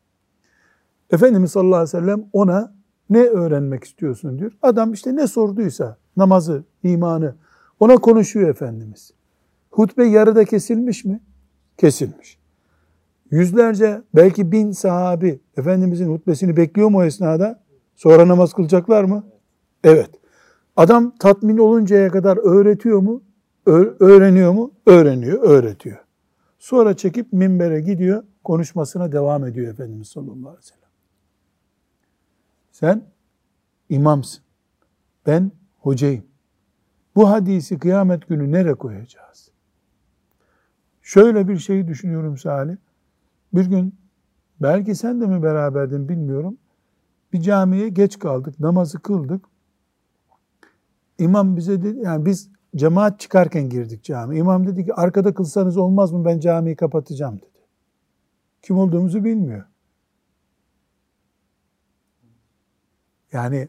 [1.12, 2.74] Efendimiz sallallahu aleyhi ve sellem ona
[3.10, 4.52] ne öğrenmek istiyorsun diyor.
[4.62, 7.36] Adam işte ne sorduysa namazı, imanı
[7.80, 9.12] ona konuşuyor Efendimiz.
[9.72, 11.20] Hutbe yarıda kesilmiş mi?
[11.78, 12.41] Kesilmiş.
[13.32, 17.64] Yüzlerce belki bin sahabi Efendimizin hutbesini bekliyor mu o esnada?
[17.96, 19.24] Sonra namaz kılacaklar mı?
[19.84, 20.10] Evet.
[20.76, 23.24] Adam tatmin oluncaya kadar öğretiyor mu?
[23.66, 24.72] Ö- öğreniyor mu?
[24.86, 25.98] Öğreniyor, öğretiyor.
[26.60, 30.90] Sonra çekip minbere gidiyor, konuşmasına devam ediyor Efendimiz sallallahu aleyhi ve sellem.
[32.72, 33.04] Sen
[33.90, 34.44] imamsın.
[35.28, 36.24] Ben hocayım.
[37.16, 39.52] Bu hadisi kıyamet günü nereye koyacağız?
[41.02, 42.76] Şöyle bir şey düşünüyorum Salih.
[43.54, 43.96] Bir gün
[44.62, 46.58] belki sen de mi beraberdin bilmiyorum.
[47.34, 49.46] Bir camiye geç kaldık, namazı kıldık.
[51.20, 54.38] İmam bize dedi, yani biz cemaat çıkarken girdik cami.
[54.38, 57.60] İmam dedi ki arkada kılsanız olmaz mı ben camiyi kapatacağım dedi.
[58.62, 59.66] Kim olduğumuzu bilmiyor.
[63.32, 63.68] Yani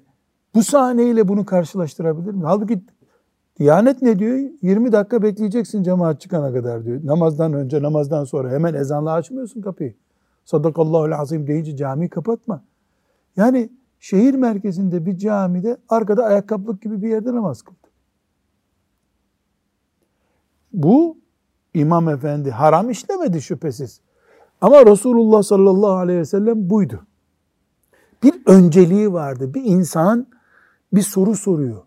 [0.55, 2.45] bu sahneyle bunu karşılaştırabilir mi?
[2.45, 2.83] Halbuki
[3.59, 4.39] Diyanet ne diyor?
[4.63, 7.01] 20 dakika bekleyeceksin cemaat çıkana kadar diyor.
[7.05, 9.95] Namazdan önce, namazdan sonra hemen ezanla açmıyorsun kapıyı.
[10.45, 12.65] Sadakallahu azim deyince camiyi kapatma.
[13.37, 17.89] Yani şehir merkezinde bir camide arkada ayakkabılık gibi bir yerde namaz kıldı.
[20.73, 21.17] Bu
[21.75, 24.01] İmam Efendi haram işlemedi şüphesiz.
[24.61, 27.07] Ama Resulullah sallallahu aleyhi ve sellem buydu.
[28.23, 29.55] Bir önceliği vardı.
[29.55, 30.27] Bir insan
[30.93, 31.83] bir soru soruyor.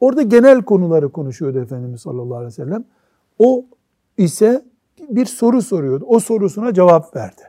[0.00, 2.84] Orada genel konuları konuşuyordu Efendimiz sallallahu aleyhi ve sellem.
[3.38, 3.64] O
[4.16, 4.64] ise
[5.08, 6.04] bir soru soruyordu.
[6.08, 7.42] O sorusuna cevap verdi.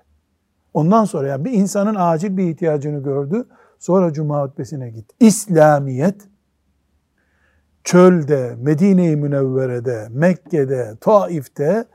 [0.74, 3.46] Ondan sonra yani bir insanın acil bir ihtiyacını gördü.
[3.80, 5.16] Sonra Cuma hutbesine gitti.
[5.20, 6.16] İslamiyet
[7.84, 11.86] çölde, Medine-i Münevvere'de, Mekke'de, Taif'te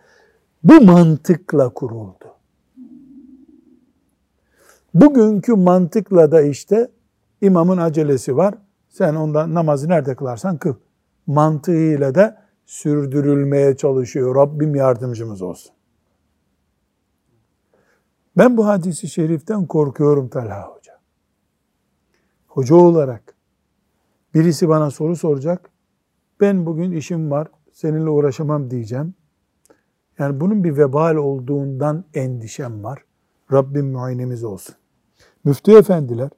[0.65, 2.25] bu mantıkla kuruldu.
[4.95, 6.89] Bugünkü mantıkla da işte
[7.41, 8.55] imamın acelesi var.
[8.97, 10.75] Sen ondan namazı nerede kılarsan kıl.
[11.27, 14.35] Mantığıyla da sürdürülmeye çalışıyor.
[14.35, 15.73] Rabbim yardımcımız olsun.
[18.37, 21.01] Ben bu hadisi şeriften korkuyorum Talha Hoca.
[22.47, 23.35] Hoca olarak
[24.35, 25.71] birisi bana soru soracak.
[26.41, 29.15] Ben bugün işim var, seninle uğraşamam diyeceğim.
[30.19, 33.05] Yani bunun bir vebal olduğundan endişem var.
[33.53, 34.75] Rabbim muayenemiz olsun.
[35.45, 36.31] Müftü efendiler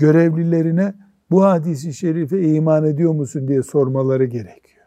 [0.00, 0.94] görevlilerine
[1.30, 4.86] bu hadisi şerife iman ediyor musun diye sormaları gerekiyor.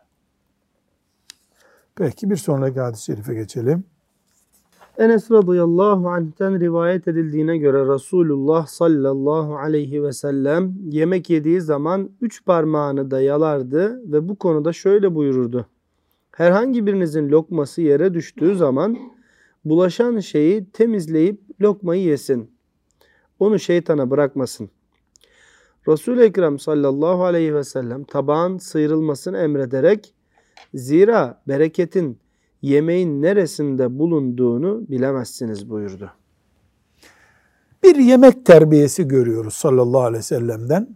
[1.96, 3.84] Peki bir sonraki hadis-i şerife geçelim.
[4.98, 12.46] Enes radıyallahu anh'ten rivayet edildiğine göre Resulullah sallallahu aleyhi ve sellem yemek yediği zaman üç
[12.46, 15.68] parmağını da yalardı ve bu konuda şöyle buyururdu.
[16.32, 18.98] Herhangi birinizin lokması yere düştüğü zaman
[19.66, 22.52] bulaşan şeyi temizleyip lokmayı yesin.
[23.40, 24.70] Onu şeytana bırakmasın.
[25.88, 30.14] Resul-i Ekrem sallallahu aleyhi ve sellem tabağın sıyrılmasını emrederek
[30.74, 32.20] zira bereketin
[32.62, 36.12] yemeğin neresinde bulunduğunu bilemezsiniz buyurdu.
[37.84, 40.88] Bir yemek terbiyesi görüyoruz sallallahu aleyhi ve sellem'den.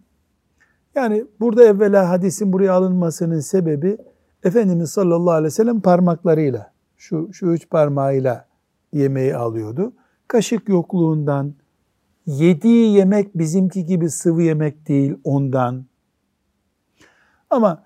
[0.95, 3.97] Yani burada evvela hadisin buraya alınmasının sebebi
[4.43, 8.47] Efendimiz sallallahu aleyhi ve sellem parmaklarıyla, şu, şu üç parmağıyla
[8.93, 9.93] yemeği alıyordu.
[10.27, 11.53] Kaşık yokluğundan,
[12.27, 15.85] yediği yemek bizimki gibi sıvı yemek değil ondan.
[17.49, 17.83] Ama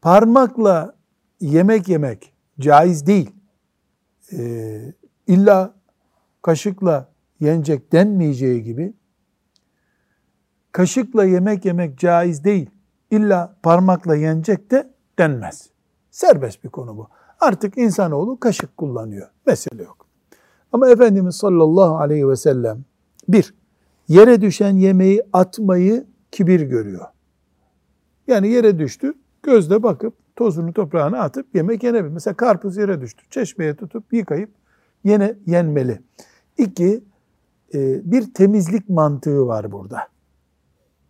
[0.00, 0.96] parmakla
[1.40, 3.30] yemek yemek caiz değil.
[4.32, 4.92] Ee,
[5.26, 5.74] illa
[6.42, 7.08] kaşıkla
[7.40, 8.94] yenecek denmeyeceği gibi
[10.72, 12.70] kaşıkla yemek yemek caiz değil.
[13.10, 15.70] İlla parmakla yenecek de denmez.
[16.10, 17.08] Serbest bir konu bu.
[17.40, 19.30] Artık insanoğlu kaşık kullanıyor.
[19.46, 20.06] Mesele yok.
[20.72, 22.84] Ama Efendimiz sallallahu aleyhi ve sellem
[23.28, 23.54] bir,
[24.08, 27.06] yere düşen yemeği atmayı kibir görüyor.
[28.26, 32.12] Yani yere düştü, gözle bakıp tozunu toprağına atıp yemek yenebilir.
[32.12, 33.24] Mesela karpuz yere düştü.
[33.30, 34.50] Çeşmeye tutup yıkayıp
[35.04, 36.00] yine yenmeli.
[36.58, 37.04] İki,
[37.74, 40.08] e, bir temizlik mantığı var burada.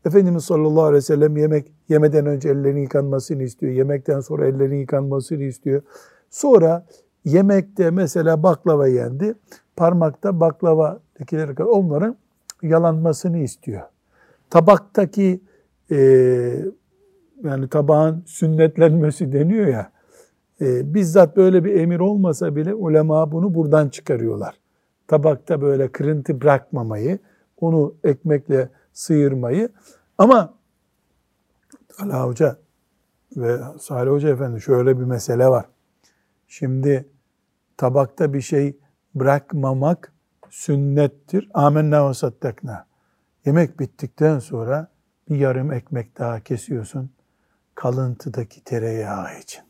[0.05, 3.73] Efendimiz sallallahu aleyhi ve sellem yemek yemeden önce ellerini yıkanmasını istiyor.
[3.73, 5.83] Yemekten sonra ellerini yıkanmasını istiyor.
[6.31, 6.87] Sonra
[7.25, 9.35] yemekte mesela baklava yendi.
[9.77, 12.17] Parmakta baklava lekeleri onların
[12.63, 13.83] yalanmasını istiyor.
[14.51, 15.41] Tabaktaki
[15.91, 15.97] e,
[17.45, 19.93] yani tabağın sünnetlenmesi deniyor ya,
[20.61, 24.55] e, bizzat böyle bir emir olmasa bile ulema bunu buradan çıkarıyorlar.
[25.09, 27.19] Tabakta böyle kırıntı bırakmamayı,
[27.61, 29.69] onu ekmekle sıyırmayı
[30.19, 30.55] ama
[31.97, 32.57] Talha Hoca
[33.37, 35.65] ve Salih Hoca Efendi şöyle bir mesele var.
[36.49, 37.09] Şimdi
[37.77, 38.77] tabakta bir şey
[39.15, 40.13] bırakmamak
[40.51, 41.51] sünnettir.
[41.55, 42.87] Amenna ve sattakna.
[43.47, 44.89] Yemek bittikten sonra
[45.29, 47.11] bir yarım ekmek daha kesiyorsun
[47.75, 49.63] kalıntıdaki tereyağı için.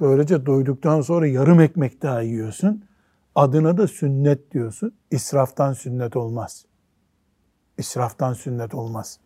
[0.00, 2.84] Böylece doyduktan sonra yarım ekmek daha yiyorsun.
[3.34, 4.94] Adına da sünnet diyorsun.
[5.10, 6.64] İsraftan sünnet olmaz.
[7.78, 9.20] İsraftan sünnet olmaz.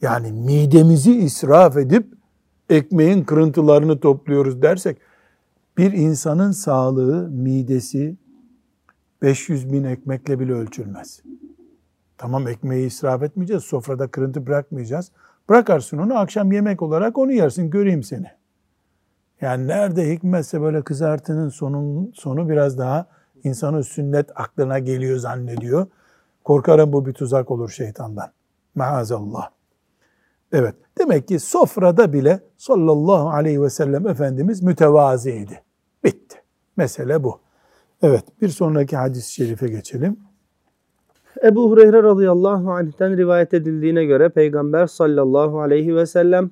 [0.00, 2.14] Yani midemizi israf edip
[2.70, 4.98] ekmeğin kırıntılarını topluyoruz dersek
[5.78, 8.16] bir insanın sağlığı, midesi
[9.22, 11.22] 500 bin ekmekle bile ölçülmez.
[12.18, 15.12] Tamam ekmeği israf etmeyeceğiz, sofrada kırıntı bırakmayacağız.
[15.48, 18.26] Bırakarsın onu akşam yemek olarak onu yersin göreyim seni.
[19.40, 23.06] Yani nerede hikmetse böyle kızartının sonun, sonu biraz daha
[23.44, 25.86] insanın sünnet aklına geliyor zannediyor.
[26.44, 28.28] Korkarım bu bir tuzak olur şeytandan.
[28.74, 29.50] Maazallah.
[30.52, 30.74] Evet.
[30.98, 35.67] Demek ki sofrada bile sallallahu aleyhi ve sellem Efendimiz mütevaziydi.
[36.04, 36.42] Bitti.
[36.76, 37.40] Mesele bu.
[38.02, 38.24] Evet.
[38.42, 40.16] Bir sonraki hadis-i şerife geçelim.
[41.44, 46.50] Ebu Hureyre radıyallahu anh'ten rivayet edildiğine göre Peygamber sallallahu aleyhi ve sellem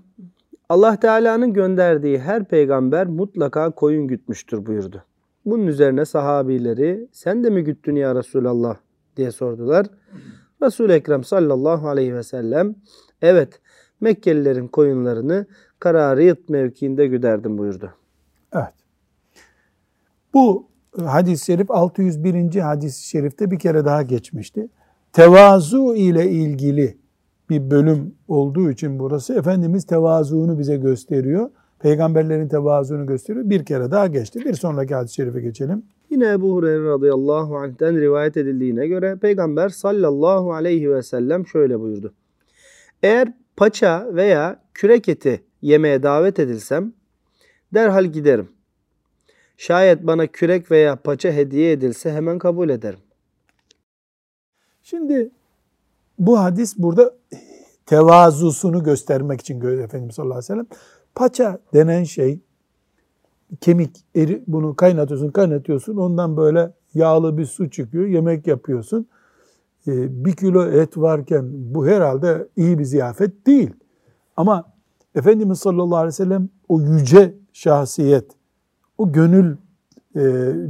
[0.68, 5.04] Allah Teala'nın gönderdiği her peygamber mutlaka koyun gütmüştür buyurdu.
[5.44, 8.76] Bunun üzerine sahabileri sen de mi güttün ya Resulallah
[9.16, 9.86] diye sordular.
[10.62, 12.74] Resul-i Ekrem sallallahu aleyhi ve sellem
[13.22, 13.60] evet
[14.00, 15.46] Mekkelilerin koyunlarını
[15.78, 17.92] Karariyet mevkiinde güderdim buyurdu.
[18.52, 18.74] Evet.
[20.34, 20.68] Bu
[21.04, 22.60] hadis-i şerif 601.
[22.60, 24.68] hadis-i şerifte bir kere daha geçmişti.
[25.12, 26.98] Tevazu ile ilgili
[27.50, 31.50] bir bölüm olduğu için burası Efendimiz tevazuunu bize gösteriyor.
[31.78, 33.50] Peygamberlerin tevazuunu gösteriyor.
[33.50, 34.40] Bir kere daha geçti.
[34.44, 35.82] Bir sonraki hadis-i şerife geçelim.
[36.10, 42.14] Yine Ebu Hureyre radıyallahu anh'ten rivayet edildiğine göre Peygamber sallallahu aleyhi ve sellem şöyle buyurdu.
[43.02, 46.92] Eğer paça veya kürek eti yemeye davet edilsem
[47.74, 48.48] derhal giderim.
[49.56, 52.98] Şayet bana kürek veya paça hediye edilse hemen kabul ederim.
[54.82, 55.30] Şimdi
[56.18, 57.14] bu hadis burada
[57.86, 60.66] tevazusunu göstermek için görüyor Efendimiz sallallahu aleyhi ve sellem.
[61.14, 62.40] Paça denen şey
[63.60, 69.06] kemik eri, bunu kaynatıyorsun kaynatıyorsun ondan böyle yağlı bir su çıkıyor yemek yapıyorsun.
[69.88, 73.70] Ee, bir kilo et varken bu herhalde iyi bir ziyafet değil.
[74.36, 74.72] Ama
[75.14, 78.30] Efendimiz sallallahu aleyhi ve sellem o yüce şahsiyet,
[78.98, 79.56] o gönül
[80.14, 80.20] e,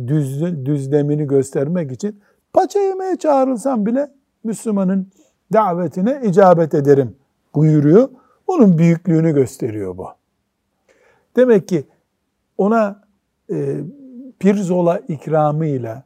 [0.08, 2.20] düz, düzlemini göstermek için
[2.52, 4.10] paça yemeye çağrılsam bile
[4.44, 5.08] Müslümanın
[5.52, 7.16] davetine icabet ederim
[7.54, 8.08] buyuruyor.
[8.46, 10.08] Onun büyüklüğünü gösteriyor bu.
[11.36, 11.84] Demek ki
[12.58, 13.02] ona
[13.50, 13.76] e,
[14.38, 16.02] pirzola ikramıyla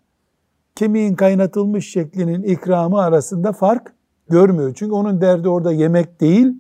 [0.75, 3.93] kemiğin kaynatılmış şeklinin ikramı arasında fark
[4.29, 4.75] görmüyor.
[4.75, 6.53] Çünkü onun derdi orada yemek değil,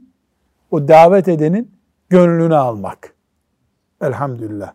[0.70, 1.70] o davet edenin
[2.08, 3.14] gönlünü almak.
[4.00, 4.72] Elhamdülillah.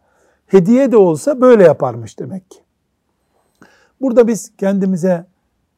[0.48, 2.60] Hediye de olsa böyle yaparmış demek ki.
[4.02, 5.26] Burada biz kendimize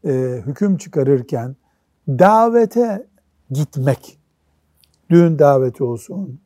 [0.06, 1.56] e, hüküm çıkarırken
[2.08, 3.08] davete
[3.52, 4.20] gitmek,
[5.10, 6.40] düğün daveti olsun,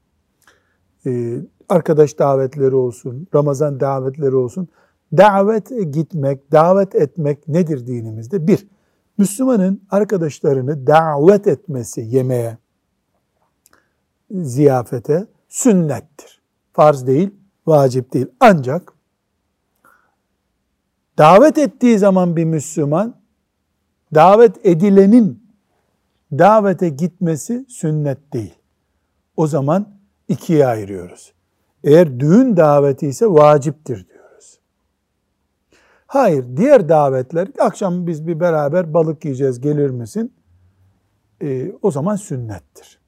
[1.05, 1.37] e,
[1.69, 4.67] arkadaş davetleri olsun, Ramazan davetleri olsun,
[5.17, 8.47] davet gitmek, davet etmek nedir dinimizde?
[8.47, 8.67] Bir,
[9.17, 12.57] Müslümanın arkadaşlarını davet etmesi yemeğe,
[14.31, 16.41] ziyafete sünnettir.
[16.73, 18.27] Farz değil, vacip değil.
[18.39, 18.93] Ancak
[21.17, 23.15] davet ettiği zaman bir Müslüman
[24.15, 25.43] davet edilenin
[26.31, 28.55] davete gitmesi sünnet değil.
[29.37, 29.87] O zaman
[30.27, 31.33] ikiye ayırıyoruz.
[31.83, 34.59] Eğer düğün daveti ise vaciptir diyoruz.
[36.07, 40.33] Hayır, diğer davetler, akşam biz bir beraber balık yiyeceğiz gelir misin?
[41.41, 43.00] Ee, o zaman sünnettir.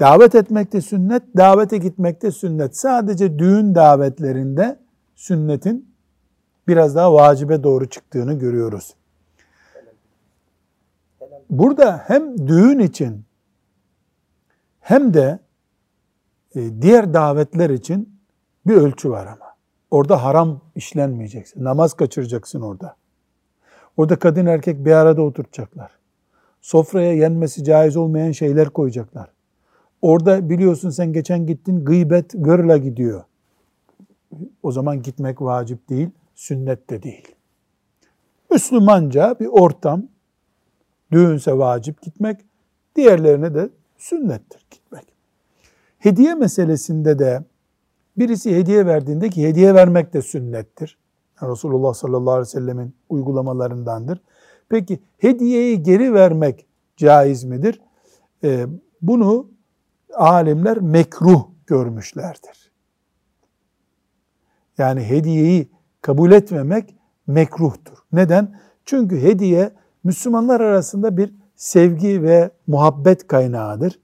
[0.00, 2.76] Davet etmek de sünnet, davete gitmek de sünnet.
[2.76, 4.78] Sadece düğün davetlerinde
[5.14, 5.94] sünnetin
[6.68, 8.94] biraz daha vacibe doğru çıktığını görüyoruz.
[11.50, 13.24] Burada hem düğün için
[14.80, 15.38] hem de
[16.54, 18.18] e, diğer davetler için
[18.66, 19.48] bir ölçü var ama.
[19.90, 21.64] Orada haram işlenmeyeceksin.
[21.64, 22.96] Namaz kaçıracaksın orada.
[23.96, 25.90] Orada kadın erkek bir arada oturacaklar.
[26.60, 29.37] Sofraya yenmesi caiz olmayan şeyler koyacaklar.
[30.02, 33.24] Orada biliyorsun sen geçen gittin gıybet gırla gidiyor.
[34.62, 37.28] O zaman gitmek vacip değil, sünnet de değil.
[38.50, 40.02] Müslümanca bir ortam,
[41.12, 42.40] düğünse vacip gitmek,
[42.96, 43.68] diğerlerine de
[43.98, 45.04] sünnettir gitmek.
[45.98, 47.44] Hediye meselesinde de
[48.18, 50.98] birisi hediye verdiğinde ki hediye vermek de sünnettir.
[51.42, 54.20] Resulullah sallallahu aleyhi ve sellemin uygulamalarındandır.
[54.68, 57.80] Peki hediyeyi geri vermek caiz midir?
[58.44, 58.66] Ee,
[59.02, 59.48] bunu
[60.14, 62.70] alimler mekruh görmüşlerdir.
[64.78, 65.70] Yani hediyeyi
[66.02, 66.94] kabul etmemek
[67.26, 67.98] mekruhtur.
[68.12, 68.60] Neden?
[68.84, 69.72] Çünkü hediye
[70.04, 74.00] Müslümanlar arasında bir sevgi ve muhabbet kaynağıdır.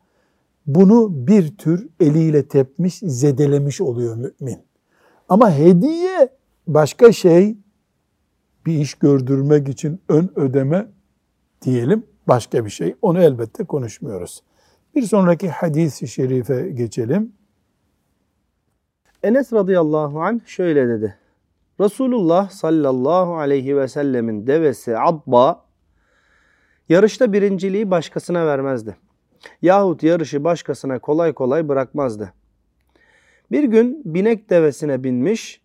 [0.66, 4.58] Bunu bir tür eliyle tepmiş, zedelemiş oluyor mümin.
[5.28, 6.28] Ama hediye
[6.66, 7.56] başka şey,
[8.66, 10.86] bir iş gördürmek için ön ödeme
[11.62, 12.94] diyelim başka bir şey.
[13.02, 14.42] Onu elbette konuşmuyoruz.
[14.94, 17.32] Bir sonraki hadis-i şerife geçelim.
[19.22, 21.18] Enes radıyallahu anh şöyle dedi.
[21.80, 25.64] Resulullah sallallahu aleyhi ve sellemin devesi Abba
[26.88, 28.96] yarışta birinciliği başkasına vermezdi.
[29.62, 32.32] Yahut yarışı başkasına kolay kolay bırakmazdı.
[33.50, 35.60] Bir gün binek devesine binmiş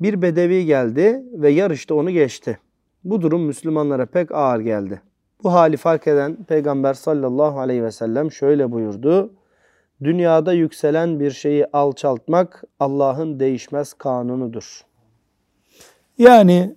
[0.00, 2.58] bir bedevi geldi ve yarışta onu geçti.
[3.04, 5.02] Bu durum Müslümanlara pek ağır geldi.
[5.44, 9.30] Bu hali fark eden Peygamber sallallahu aleyhi ve sellem şöyle buyurdu.
[10.04, 14.80] Dünyada yükselen bir şeyi alçaltmak Allah'ın değişmez kanunudur.
[16.18, 16.76] Yani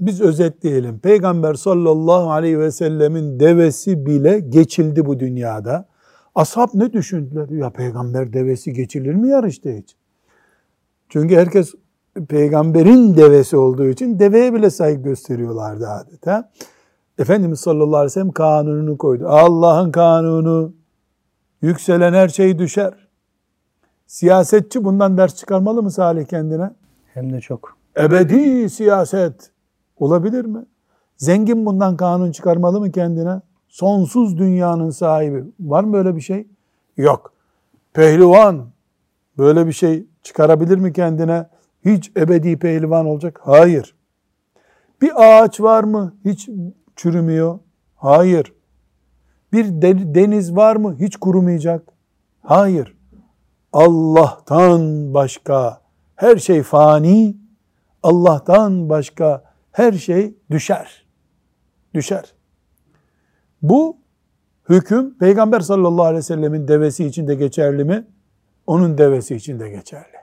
[0.00, 0.98] biz özetleyelim.
[0.98, 5.88] Peygamber sallallahu aleyhi ve sellemin devesi bile geçildi bu dünyada.
[6.34, 7.48] Ashab ne düşündüler?
[7.48, 9.96] Ya peygamber devesi geçilir mi yarışta hiç?
[11.08, 11.74] Çünkü herkes
[12.28, 16.50] peygamberin devesi olduğu için deveye bile saygı gösteriyorlardı adeta.
[17.18, 19.28] Efendimiz sallallahu aleyhi ve sellem kanununu koydu.
[19.28, 20.72] Allah'ın kanunu
[21.62, 23.08] yükselen her şey düşer.
[24.06, 26.70] Siyasetçi bundan ders çıkarmalı mı Salih kendine?
[27.14, 27.76] Hem de çok.
[27.98, 29.50] Ebedi siyaset
[29.96, 30.66] olabilir mi?
[31.16, 33.40] Zengin bundan kanun çıkarmalı mı kendine?
[33.74, 35.44] sonsuz dünyanın sahibi.
[35.60, 36.46] Var mı böyle bir şey?
[36.96, 37.32] Yok.
[37.92, 38.66] Pehlivan
[39.38, 41.46] böyle bir şey çıkarabilir mi kendine?
[41.84, 43.40] Hiç ebedi pehlivan olacak?
[43.42, 43.94] Hayır.
[45.02, 46.14] Bir ağaç var mı?
[46.24, 46.48] Hiç
[46.96, 47.58] çürümüyor?
[47.96, 48.52] Hayır.
[49.52, 49.82] Bir
[50.14, 50.96] deniz var mı?
[51.00, 51.82] Hiç kurumayacak?
[52.42, 52.96] Hayır.
[53.72, 55.80] Allah'tan başka
[56.16, 57.36] her şey fani,
[58.02, 61.06] Allah'tan başka her şey düşer.
[61.94, 62.34] Düşer.
[63.62, 63.96] Bu
[64.68, 68.06] hüküm Peygamber sallallahu aleyhi ve sellemin devesi için de geçerli mi?
[68.66, 70.16] Onun devesi için de geçerli.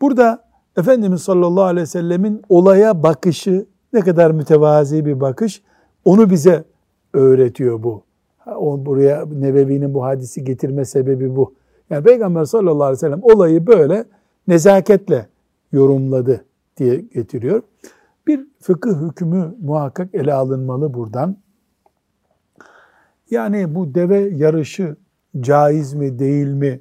[0.00, 5.62] Burada Efendimiz sallallahu aleyhi ve sellemin olaya bakışı ne kadar mütevazi bir bakış
[6.04, 6.64] onu bize
[7.12, 8.02] öğretiyor bu.
[8.46, 11.54] O buraya Nebevi'nin bu hadisi getirme sebebi bu.
[11.90, 14.04] Yani Peygamber sallallahu aleyhi ve sellem olayı böyle
[14.48, 15.26] nezaketle
[15.72, 16.44] yorumladı
[16.76, 17.62] diye getiriyor.
[18.26, 21.36] Bir fıkıh hükmü muhakkak ele alınmalı buradan.
[23.30, 24.96] Yani bu deve yarışı
[25.40, 26.80] caiz mi değil mi?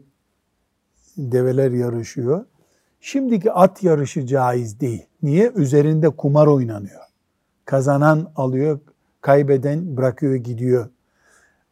[1.18, 2.46] Develer yarışıyor.
[3.00, 5.07] Şimdiki at yarışı caiz değil.
[5.24, 5.52] Niye?
[5.56, 7.02] Üzerinde kumar oynanıyor.
[7.66, 8.80] Kazanan alıyor,
[9.22, 10.90] kaybeden bırakıyor gidiyor.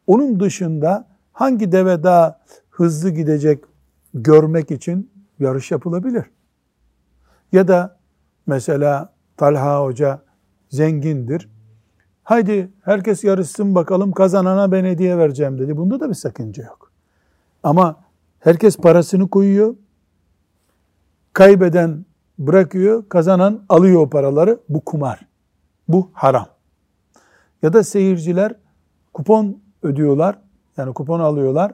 [0.06, 2.40] Onun dışında hangi deve daha
[2.70, 3.64] hızlı gidecek
[4.14, 6.24] görmek için yarış yapılabilir.
[7.52, 7.96] Ya da
[8.46, 10.22] mesela Talha Hoca
[10.68, 11.48] zengindir.
[12.22, 15.76] Haydi herkes yarışsın bakalım kazanana ben hediye vereceğim dedi.
[15.76, 16.92] Bunda da bir sakınca yok.
[17.62, 17.96] Ama
[18.40, 19.74] herkes parasını koyuyor.
[21.32, 22.04] Kaybeden
[22.38, 24.58] bırakıyor, kazanan alıyor o paraları.
[24.68, 25.20] Bu kumar.
[25.88, 26.46] Bu haram.
[27.62, 28.54] Ya da seyirciler
[29.14, 30.38] kupon ödüyorlar.
[30.76, 31.72] Yani kupon alıyorlar.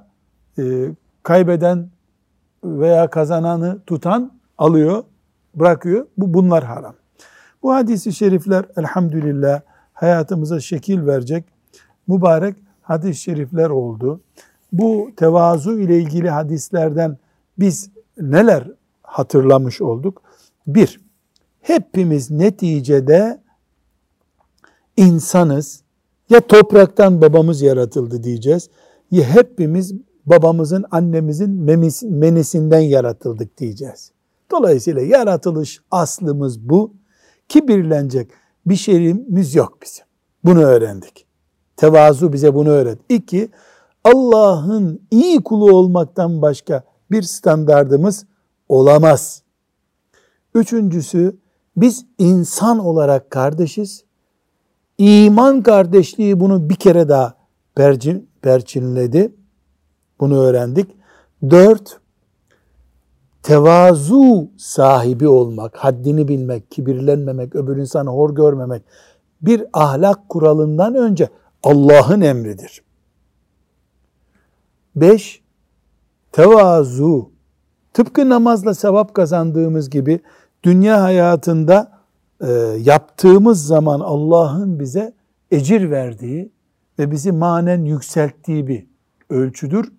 [0.58, 0.88] Ee,
[1.22, 1.88] kaybeden
[2.64, 5.04] veya kazananı tutan alıyor,
[5.54, 6.06] bırakıyor.
[6.18, 6.94] Bu bunlar haram.
[7.62, 9.60] Bu hadisi şerifler elhamdülillah
[9.92, 11.44] hayatımıza şekil verecek
[12.06, 14.20] mübarek hadis-i şerifler oldu.
[14.72, 17.18] Bu tevazu ile ilgili hadislerden
[17.58, 17.90] biz
[18.20, 18.70] neler
[19.02, 20.22] hatırlamış olduk?
[20.66, 21.00] Bir,
[21.60, 23.42] hepimiz neticede
[24.96, 25.82] insanız.
[26.30, 28.70] Ya topraktan babamız yaratıldı diyeceğiz.
[29.10, 29.94] Ya hepimiz
[30.26, 31.50] babamızın, annemizin
[32.02, 34.12] menisinden yaratıldık diyeceğiz.
[34.50, 36.94] Dolayısıyla yaratılış aslımız bu.
[37.48, 38.30] Kibirlenecek
[38.66, 40.04] bir şeyimiz yok bizim.
[40.44, 41.26] Bunu öğrendik.
[41.76, 42.98] Tevazu bize bunu öğret.
[43.08, 43.50] İki,
[44.04, 48.26] Allah'ın iyi kulu olmaktan başka bir standardımız
[48.68, 49.42] olamaz.
[50.54, 51.36] Üçüncüsü,
[51.76, 54.04] biz insan olarak kardeşiz.
[54.98, 57.34] İman kardeşliği bunu bir kere daha
[57.74, 59.34] perçin, perçinledi.
[60.20, 60.96] Bunu öğrendik.
[61.50, 62.00] Dört,
[63.42, 68.82] tevazu sahibi olmak, haddini bilmek, kibirlenmemek, öbür insanı hor görmemek
[69.42, 71.28] bir ahlak kuralından önce
[71.62, 72.82] Allah'ın emridir.
[74.96, 75.42] Beş,
[76.32, 77.30] tevazu,
[77.92, 80.20] tıpkı namazla sevap kazandığımız gibi
[80.62, 81.92] dünya hayatında
[82.40, 85.12] e, yaptığımız zaman Allah'ın bize
[85.50, 86.52] ecir verdiği
[86.98, 88.86] ve bizi manen yükselttiği bir
[89.30, 89.92] ölçüdür.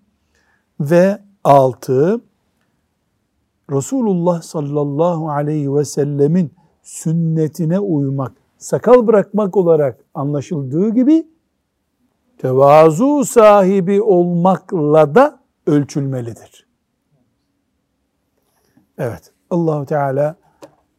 [0.79, 2.21] Ve altı,
[3.71, 6.53] Resulullah sallallahu aleyhi ve sellemin
[6.83, 11.27] sünnetine uymak, sakal bırakmak olarak anlaşıldığı gibi
[12.37, 16.67] tevazu sahibi olmakla da ölçülmelidir.
[18.97, 20.35] Evet, Allahu Teala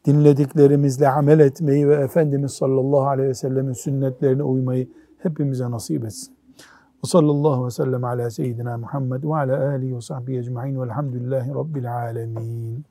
[0.07, 4.89] dinlediklerimizle amel etmeyi ve Efendimiz sallallahu aleyhi ve sellemin sünnetlerine uymayı
[5.19, 6.35] hepimize nasip etsin.
[7.05, 11.97] Ve sallallahu ve sellem ala seyyidina Muhammed ve ala alihi ve sahbihi ecma'in velhamdülillahi rabbil
[11.97, 12.85] alemin.